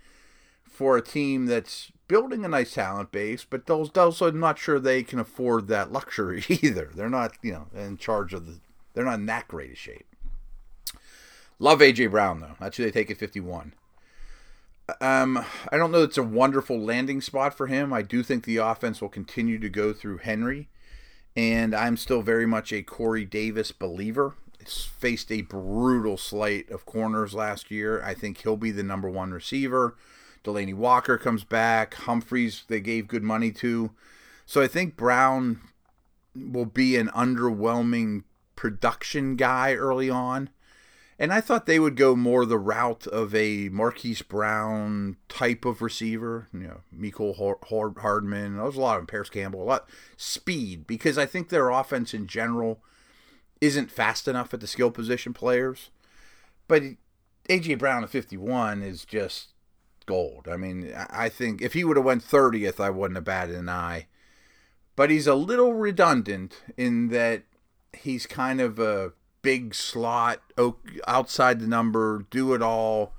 for 0.62 0.96
a 0.96 1.02
team 1.02 1.46
that's 1.46 1.90
building 2.08 2.44
a 2.44 2.48
nice 2.48 2.74
talent 2.74 3.12
base, 3.12 3.44
but 3.48 3.66
those 3.66 3.90
also 3.96 4.30
not 4.30 4.58
sure 4.58 4.78
they 4.78 5.02
can 5.02 5.18
afford 5.18 5.68
that 5.68 5.92
luxury 5.92 6.44
either. 6.48 6.90
They're 6.94 7.10
not, 7.10 7.32
you 7.42 7.52
know, 7.52 7.66
in 7.74 7.98
charge 7.98 8.32
of 8.32 8.46
the. 8.46 8.60
They're 8.94 9.04
not 9.04 9.20
in 9.20 9.26
that 9.26 9.46
great 9.46 9.72
a 9.72 9.76
shape. 9.76 10.06
Love 11.58 11.80
AJ 11.80 12.10
Brown 12.10 12.40
though. 12.40 12.54
That's 12.58 12.76
who 12.76 12.84
they 12.84 12.90
take 12.90 13.10
at 13.10 13.16
51. 13.16 13.74
Um, 15.00 15.44
I 15.70 15.76
don't 15.76 15.92
know. 15.92 16.02
It's 16.02 16.18
a 16.18 16.22
wonderful 16.22 16.78
landing 16.78 17.20
spot 17.20 17.54
for 17.54 17.66
him. 17.66 17.92
I 17.92 18.02
do 18.02 18.22
think 18.22 18.44
the 18.44 18.56
offense 18.56 19.00
will 19.00 19.08
continue 19.08 19.58
to 19.58 19.68
go 19.68 19.92
through 19.92 20.18
Henry 20.18 20.68
and 21.38 21.72
I'm 21.72 21.96
still 21.96 22.20
very 22.20 22.46
much 22.46 22.72
a 22.72 22.82
Corey 22.82 23.24
Davis 23.24 23.70
believer. 23.70 24.34
It's 24.58 24.84
faced 24.84 25.30
a 25.30 25.42
brutal 25.42 26.16
slate 26.16 26.68
of 26.68 26.84
corners 26.84 27.32
last 27.32 27.70
year. 27.70 28.02
I 28.02 28.12
think 28.12 28.38
he'll 28.38 28.56
be 28.56 28.72
the 28.72 28.82
number 28.82 29.08
one 29.08 29.30
receiver. 29.30 29.96
Delanie 30.42 30.74
Walker 30.74 31.16
comes 31.16 31.44
back. 31.44 31.94
Humphries, 31.94 32.64
they 32.66 32.80
gave 32.80 33.06
good 33.06 33.22
money 33.22 33.52
to. 33.52 33.92
So 34.46 34.60
I 34.60 34.66
think 34.66 34.96
Brown 34.96 35.60
will 36.34 36.66
be 36.66 36.96
an 36.96 37.06
underwhelming 37.10 38.24
production 38.56 39.36
guy 39.36 39.74
early 39.74 40.10
on. 40.10 40.50
And 41.18 41.32
I 41.32 41.40
thought 41.40 41.66
they 41.66 41.80
would 41.80 41.96
go 41.96 42.14
more 42.14 42.46
the 42.46 42.58
route 42.58 43.06
of 43.08 43.34
a 43.34 43.68
Marquise 43.70 44.22
Brown 44.22 45.16
type 45.28 45.64
of 45.64 45.82
receiver, 45.82 46.46
you 46.52 46.60
know, 46.60 46.80
Mecole 46.96 47.56
Hardman. 47.98 48.54
There 48.54 48.64
was 48.64 48.76
a 48.76 48.80
lot 48.80 48.94
of 48.94 49.00
them, 49.00 49.06
Parris 49.08 49.28
Campbell, 49.28 49.62
a 49.62 49.64
lot 49.64 49.88
speed 50.16 50.86
because 50.86 51.18
I 51.18 51.26
think 51.26 51.48
their 51.48 51.70
offense 51.70 52.14
in 52.14 52.28
general 52.28 52.80
isn't 53.60 53.90
fast 53.90 54.28
enough 54.28 54.54
at 54.54 54.60
the 54.60 54.68
skill 54.68 54.92
position 54.92 55.34
players. 55.34 55.90
But 56.68 56.82
AJ 57.48 57.80
Brown 57.80 58.04
at 58.04 58.10
51 58.10 58.82
is 58.82 59.04
just 59.04 59.48
gold. 60.06 60.46
I 60.48 60.56
mean, 60.56 60.94
I 61.10 61.28
think 61.28 61.60
if 61.60 61.72
he 61.72 61.82
would 61.82 61.96
have 61.96 62.06
went 62.06 62.22
30th, 62.22 62.78
I 62.78 62.90
wouldn't 62.90 63.16
have 63.16 63.24
batted 63.24 63.56
an 63.56 63.68
eye. 63.68 64.06
But 64.94 65.10
he's 65.10 65.26
a 65.26 65.34
little 65.34 65.74
redundant 65.74 66.62
in 66.76 67.08
that 67.08 67.42
he's 67.92 68.26
kind 68.26 68.60
of 68.60 68.78
a 68.78 69.12
big 69.42 69.74
slot, 69.74 70.40
outside 71.06 71.60
the 71.60 71.66
number, 71.66 72.26
do 72.30 72.54
it 72.54 72.62
all. 72.62 73.14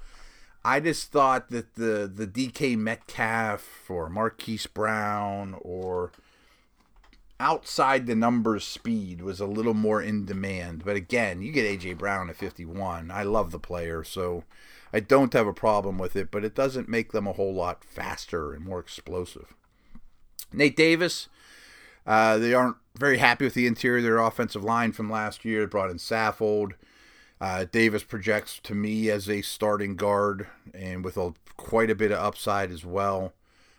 I 0.63 0.79
just 0.79 1.12
thought 1.12 1.49
that 1.49 1.75
the 1.75 2.12
the 2.13 2.27
DK 2.27 2.77
Metcalf 2.77 3.89
or 3.89 4.10
Marquise 4.10 4.67
Brown 4.67 5.55
or 5.62 6.12
outside 7.39 8.05
the 8.05 8.15
numbers 8.15 8.65
speed 8.65 9.21
was 9.21 9.39
a 9.39 9.45
little 9.45 9.73
more 9.73 10.01
in 10.01 10.25
demand. 10.25 10.84
But 10.84 10.97
again, 10.97 11.41
you 11.41 11.51
get 11.51 11.65
AJ 11.65 11.97
Brown 11.97 12.29
at 12.29 12.36
51. 12.36 13.10
I 13.12 13.23
love 13.23 13.51
the 13.51 13.60
player, 13.60 14.03
so 14.03 14.43
I 14.91 14.99
don't 14.99 15.34
have 15.34 15.47
a 15.47 15.53
problem 15.53 15.97
with 15.97 16.15
it, 16.15 16.32
but 16.32 16.43
it 16.43 16.55
doesn't 16.55 16.89
make 16.89 17.12
them 17.12 17.27
a 17.27 17.34
whole 17.34 17.53
lot 17.53 17.84
faster 17.84 18.53
and 18.53 18.65
more 18.65 18.79
explosive. 18.79 19.53
Nate 20.51 20.75
Davis, 20.75 21.29
uh, 22.05 22.38
they 22.38 22.53
aren't 22.53 22.77
very 22.97 23.17
happy 23.17 23.45
with 23.45 23.53
the 23.53 23.67
interior 23.67 23.97
of 23.99 24.03
their 24.03 24.19
offensive 24.19 24.63
line 24.63 24.91
from 24.91 25.09
last 25.09 25.45
year. 25.45 25.62
They 25.62 25.65
brought 25.67 25.89
in 25.89 25.97
Saffold. 25.97 26.73
Uh, 27.41 27.65
Davis 27.71 28.03
projects 28.03 28.59
to 28.63 28.75
me 28.75 29.09
as 29.09 29.29
a 29.29 29.41
starting 29.41 29.95
guard 29.95 30.47
and 30.73 31.05
with 31.05 31.15
a, 31.15 31.33
quite 31.55 31.89
a 31.89 31.95
bit 31.95 32.12
of 32.12 32.19
upside 32.19 32.69
as 32.69 32.83
well. 32.83 33.33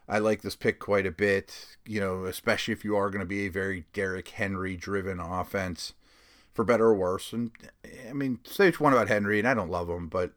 I 0.09 0.18
like 0.18 0.40
this 0.40 0.56
pick 0.56 0.78
quite 0.78 1.06
a 1.06 1.11
bit, 1.11 1.76
you 1.85 2.00
know, 2.00 2.24
especially 2.24 2.72
if 2.72 2.85
you 2.85 2.96
are 2.96 3.11
going 3.11 3.20
to 3.20 3.26
be 3.26 3.46
a 3.46 3.50
very 3.50 3.85
Derrick 3.92 4.28
Henry 4.28 4.76
driven 4.76 5.20
offense, 5.20 5.92
for 6.54 6.64
better 6.64 6.87
or 6.87 6.94
worse. 6.94 7.33
And 7.33 7.50
I 8.09 8.12
mean, 8.12 8.40
say 8.44 8.66
what 8.66 8.78
you 8.78 8.85
want 8.85 8.96
about 8.96 9.09
Henry, 9.09 9.38
and 9.38 9.46
I 9.46 9.54
don't 9.54 9.70
love 9.70 9.88
him, 9.88 10.09
but 10.09 10.33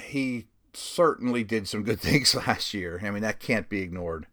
he 0.00 0.46
certainly 0.72 1.42
did 1.42 1.66
some 1.66 1.82
good 1.82 2.00
things 2.00 2.34
last 2.34 2.74
year. 2.74 3.00
I 3.02 3.10
mean, 3.10 3.22
that 3.22 3.40
can't 3.40 3.68
be 3.68 3.80
ignored 3.80 4.26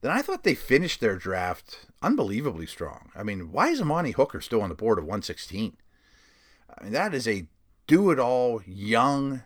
then 0.00 0.10
I 0.10 0.22
thought 0.22 0.44
they 0.44 0.54
finished 0.54 1.00
their 1.00 1.16
draft 1.16 1.86
unbelievably 2.02 2.66
strong. 2.66 3.10
I 3.14 3.22
mean, 3.22 3.52
why 3.52 3.68
is 3.68 3.80
Amani 3.80 4.12
Hooker 4.12 4.40
still 4.40 4.62
on 4.62 4.68
the 4.68 4.74
board 4.74 4.98
of 4.98 5.04
116? 5.04 5.76
I 6.78 6.84
mean, 6.84 6.92
that 6.92 7.14
is 7.14 7.28
a 7.28 7.46
do 7.86 8.10
it 8.10 8.18
all 8.18 8.62
young 8.66 9.42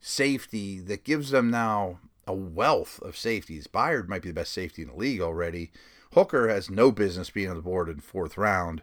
safety 0.00 0.80
that 0.80 1.04
gives 1.04 1.30
them 1.30 1.50
now 1.50 2.00
a 2.26 2.34
wealth 2.34 3.00
of 3.02 3.16
safeties. 3.16 3.66
Byard 3.66 4.08
might 4.08 4.22
be 4.22 4.28
the 4.28 4.34
best 4.34 4.52
safety 4.52 4.82
in 4.82 4.88
the 4.88 4.94
league 4.94 5.20
already. 5.20 5.70
Hooker 6.12 6.48
has 6.48 6.68
no 6.68 6.90
business 6.90 7.30
being 7.30 7.50
on 7.50 7.56
the 7.56 7.62
board 7.62 7.88
in 7.88 8.00
fourth 8.00 8.36
round. 8.36 8.82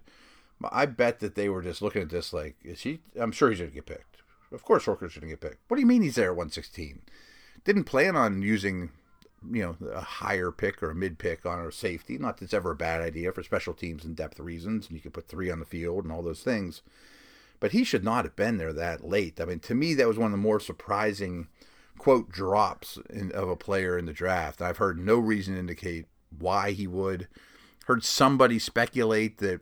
I 0.72 0.86
bet 0.86 1.20
that 1.20 1.36
they 1.36 1.50
were 1.50 1.62
just 1.62 1.82
looking 1.82 2.02
at 2.02 2.10
this 2.10 2.32
like, 2.32 2.56
is 2.64 2.82
he? 2.82 3.02
I'm 3.20 3.32
sure 3.32 3.50
he's 3.50 3.60
going 3.60 3.72
to 3.72 3.76
get 3.76 3.86
picked. 3.86 4.18
Of 4.52 4.64
course, 4.64 4.86
Hooker's 4.86 5.16
going 5.16 5.30
to 5.30 5.36
get 5.36 5.42
picked. 5.42 5.60
What 5.68 5.76
do 5.76 5.82
you 5.82 5.88
mean 5.88 6.02
he's 6.02 6.16
there 6.16 6.30
at 6.30 6.38
116? 6.38 7.02
Didn't 7.66 7.84
plan 7.86 8.16
on 8.16 8.42
using 8.42 8.92
you 9.52 9.62
know 9.62 9.90
a 9.92 10.02
higher 10.02 10.52
pick 10.52 10.82
or 10.82 10.92
a 10.92 10.96
mid 10.96 11.18
pick 11.18 11.46
on 11.46 11.60
a 11.60 11.72
safety. 11.72 12.18
Not 12.18 12.38
that 12.38 12.46
it's 12.46 12.54
ever 12.54 12.72
a 12.72 12.76
bad 12.76 13.02
idea 13.02 13.32
for 13.32 13.44
special 13.44 13.74
teams 13.74 14.06
and 14.06 14.16
depth 14.16 14.40
reasons, 14.40 14.88
and 14.88 14.96
you 14.96 15.02
can 15.02 15.12
put 15.12 15.28
three 15.28 15.52
on 15.52 15.60
the 15.60 15.66
field 15.66 16.04
and 16.04 16.12
all 16.12 16.22
those 16.22 16.44
things. 16.44 16.82
But 17.60 17.72
he 17.72 17.84
should 17.84 18.04
not 18.04 18.26
have 18.26 18.36
been 18.36 18.58
there 18.58 18.74
that 18.74 19.08
late. 19.08 19.40
I 19.40 19.46
mean, 19.46 19.60
to 19.60 19.76
me, 19.76 19.94
that 19.94 20.08
was 20.08 20.18
one 20.18 20.28
of 20.28 20.32
the 20.32 20.38
more 20.38 20.60
surprising 20.60 21.48
quote 21.98 22.30
drops 22.30 22.98
in, 23.10 23.32
of 23.32 23.48
a 23.48 23.56
player 23.56 23.98
in 23.98 24.06
the 24.06 24.14
draft. 24.14 24.62
I've 24.62 24.78
heard 24.78 25.00
no 25.00 25.18
reason 25.18 25.58
indicate 25.58 26.06
why 26.38 26.72
he 26.72 26.88
would. 26.88 27.28
Heard 27.86 28.04
somebody 28.04 28.60
speculate 28.60 29.38
that 29.38 29.62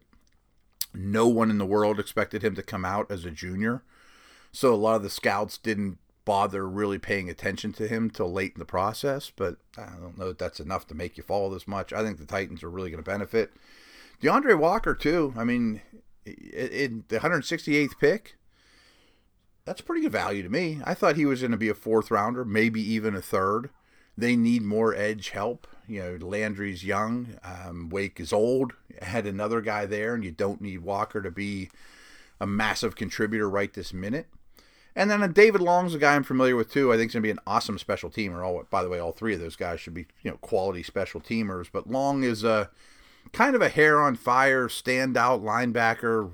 no 0.94 1.28
one 1.28 1.50
in 1.50 1.58
the 1.58 1.66
world 1.66 2.00
expected 2.00 2.44
him 2.44 2.56
to 2.56 2.64
come 2.64 2.86
out 2.86 3.12
as 3.12 3.26
a 3.26 3.32
junior. 3.32 3.84
So 4.52 4.74
a 4.74 4.76
lot 4.76 4.96
of 4.96 5.04
the 5.04 5.10
scouts 5.10 5.58
didn't 5.58 5.98
bother 6.26 6.68
really 6.68 7.00
paying 7.00 7.30
attention 7.30 7.74
to 7.74 7.88
him 7.88 8.10
till 8.10 8.32
late 8.32 8.54
in 8.54 8.60
the 8.60 8.66
process, 8.66 9.32
but 9.36 9.58
I 9.78 9.88
don't 10.00 10.18
know 10.18 10.28
that 10.28 10.38
that's 10.38 10.60
enough 10.60 10.88
to 10.88 10.96
make 10.96 11.18
you 11.18 11.24
follow 11.24 11.50
this 11.50 11.68
much. 11.68 11.94
I 11.94 12.04
think 12.04 12.18
the 12.18 12.26
Titans 12.26 12.64
are 12.64 12.70
really 12.70 12.92
going 12.92 13.04
to 13.04 13.10
benefit. 13.10 13.52
D'Andre 14.22 14.54
Walker, 14.54 14.94
too. 14.94 15.34
I 15.36 15.44
mean, 15.44 15.82
in 16.26 17.06
the 17.08 17.20
168th 17.20 17.98
pick, 18.00 18.38
that's 19.66 19.82
pretty 19.82 20.02
good 20.02 20.12
value 20.12 20.44
to 20.44 20.50
me. 20.50 20.80
I 20.84 20.94
thought 20.94 21.16
he 21.16 21.26
was 21.26 21.42
going 21.42 21.52
to 21.52 21.58
be 21.58 21.70
a 21.70 21.74
fourth 21.74 22.12
rounder, 22.12 22.46
maybe 22.46 22.82
even 22.82 23.16
a 23.16 23.22
third. 23.22 23.70
They 24.18 24.36
need 24.36 24.62
more 24.62 24.94
edge 24.94 25.30
help. 25.30 25.68
You 25.88 26.02
know, 26.20 26.26
Landry's 26.26 26.84
young, 26.84 27.40
um, 27.44 27.90
Wake 27.90 28.20
is 28.20 28.32
old. 28.32 28.74
Had 29.02 29.26
another 29.26 29.62
guy 29.62 29.86
there, 29.86 30.14
and 30.14 30.24
you 30.24 30.32
don't 30.32 30.62
need 30.62 30.80
Walker 30.80 31.22
to 31.22 31.32
be 31.32 31.70
a 32.40 32.48
massive 32.48 32.96
contributor 32.96 33.50
right 33.50 33.74
this 33.74 33.94
minute. 33.94 34.28
And 34.96 35.10
then 35.10 35.32
David 35.32 35.62
Long's 35.62 35.96
a 35.96 36.00
guy 36.00 36.16
I'm 36.16 36.24
familiar 36.24 36.56
with 36.56 36.72
too. 36.72 36.92
I 36.92 36.98
think 36.98 37.10
he's 37.10 37.14
going 37.14 37.24
to 37.24 37.28
be 37.28 37.32
an 37.32 37.40
awesome 37.48 37.78
special 37.78 38.10
teamer. 38.10 38.46
All, 38.46 38.64
by 38.70 38.84
the 38.84 38.90
way, 38.90 39.00
all 39.00 39.14
three 39.14 39.34
of 39.34 39.40
those 39.40 39.56
guys 39.56 39.80
should 39.80 39.94
be 39.94 40.08
you 40.22 40.32
know 40.32 40.38
quality 40.38 40.84
special 40.84 41.22
teamers. 41.22 41.68
But 41.72 41.90
Long 41.90 42.24
is 42.24 42.44
a 42.44 42.70
kind 43.32 43.56
of 43.56 43.62
a 43.62 43.70
hair 43.70 44.02
on 44.02 44.16
fire, 44.16 44.68
standout 44.68 45.42
linebacker, 45.42 46.32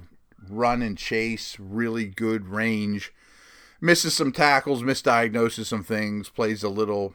run 0.50 0.82
and 0.82 0.98
chase, 0.98 1.58
really 1.60 2.06
good 2.06 2.48
range. 2.48 3.14
Misses 3.80 4.16
some 4.16 4.32
tackles, 4.32 4.82
misdiagnoses 4.82 5.66
some 5.66 5.84
things, 5.84 6.30
plays 6.30 6.64
a 6.64 6.70
little 6.70 7.14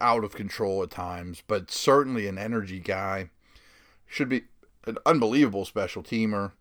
out 0.00 0.22
of 0.22 0.34
control 0.34 0.82
at 0.82 0.90
times, 0.90 1.42
but 1.46 1.70
certainly 1.70 2.28
an 2.28 2.38
energy 2.38 2.78
guy. 2.78 3.30
Should 4.06 4.28
be 4.28 4.42
an 4.86 4.98
unbelievable 5.04 5.64
special 5.64 6.02
teamer 6.02 6.52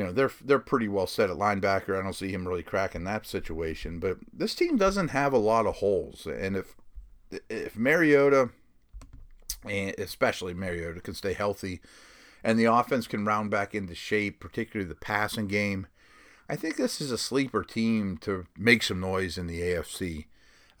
you 0.00 0.06
know 0.06 0.12
they're 0.12 0.32
they're 0.42 0.58
pretty 0.58 0.88
well 0.88 1.06
set 1.06 1.28
at 1.28 1.36
linebacker. 1.36 1.98
I 1.98 2.02
don't 2.02 2.14
see 2.14 2.32
him 2.32 2.48
really 2.48 2.62
cracking 2.62 3.04
that 3.04 3.26
situation. 3.26 3.98
But 3.98 4.16
this 4.32 4.54
team 4.54 4.78
doesn't 4.78 5.08
have 5.08 5.34
a 5.34 5.38
lot 5.38 5.66
of 5.66 5.76
holes, 5.76 6.26
and 6.26 6.56
if 6.56 6.74
if 7.50 7.76
Mariota, 7.76 8.48
and 9.68 9.94
especially 9.98 10.54
Mariota, 10.54 11.02
can 11.02 11.12
stay 11.12 11.34
healthy, 11.34 11.82
and 12.42 12.58
the 12.58 12.64
offense 12.64 13.06
can 13.06 13.26
round 13.26 13.50
back 13.50 13.74
into 13.74 13.94
shape, 13.94 14.40
particularly 14.40 14.88
the 14.88 14.94
passing 14.94 15.48
game, 15.48 15.86
I 16.48 16.56
think 16.56 16.76
this 16.76 17.02
is 17.02 17.10
a 17.10 17.18
sleeper 17.18 17.62
team 17.62 18.16
to 18.22 18.46
make 18.56 18.82
some 18.82 19.00
noise 19.00 19.36
in 19.36 19.48
the 19.48 19.60
AFC. 19.60 20.28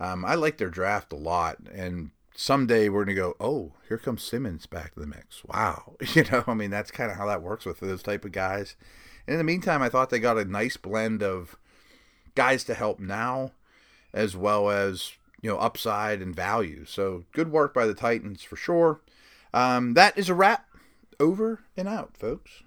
Um, 0.00 0.24
I 0.24 0.34
like 0.34 0.56
their 0.56 0.70
draft 0.70 1.12
a 1.12 1.16
lot, 1.16 1.58
and 1.70 2.12
someday 2.34 2.88
we're 2.88 3.04
going 3.04 3.14
to 3.16 3.22
go, 3.22 3.34
oh, 3.38 3.72
here 3.86 3.98
comes 3.98 4.22
Simmons 4.22 4.64
back 4.64 4.94
to 4.94 5.00
the 5.00 5.06
mix. 5.06 5.44
Wow. 5.44 5.96
You 6.14 6.24
know, 6.24 6.42
I 6.46 6.54
mean, 6.54 6.70
that's 6.70 6.90
kind 6.90 7.10
of 7.10 7.18
how 7.18 7.26
that 7.26 7.42
works 7.42 7.66
with 7.66 7.80
those 7.80 8.02
type 8.02 8.24
of 8.24 8.32
guys. 8.32 8.76
And 9.26 9.34
in 9.34 9.38
the 9.38 9.44
meantime, 9.44 9.82
I 9.82 9.88
thought 9.88 10.10
they 10.10 10.18
got 10.18 10.38
a 10.38 10.44
nice 10.44 10.76
blend 10.76 11.22
of 11.22 11.56
guys 12.34 12.64
to 12.64 12.74
help 12.74 13.00
now, 13.00 13.52
as 14.12 14.36
well 14.36 14.70
as 14.70 15.12
you 15.40 15.50
know 15.50 15.58
upside 15.58 16.20
and 16.20 16.34
value. 16.34 16.84
So 16.84 17.24
good 17.32 17.50
work 17.50 17.74
by 17.74 17.86
the 17.86 17.94
Titans 17.94 18.42
for 18.42 18.56
sure. 18.56 19.00
Um, 19.52 19.94
that 19.94 20.16
is 20.16 20.28
a 20.28 20.34
wrap. 20.34 20.66
Over 21.18 21.60
and 21.76 21.86
out, 21.86 22.16
folks. 22.16 22.62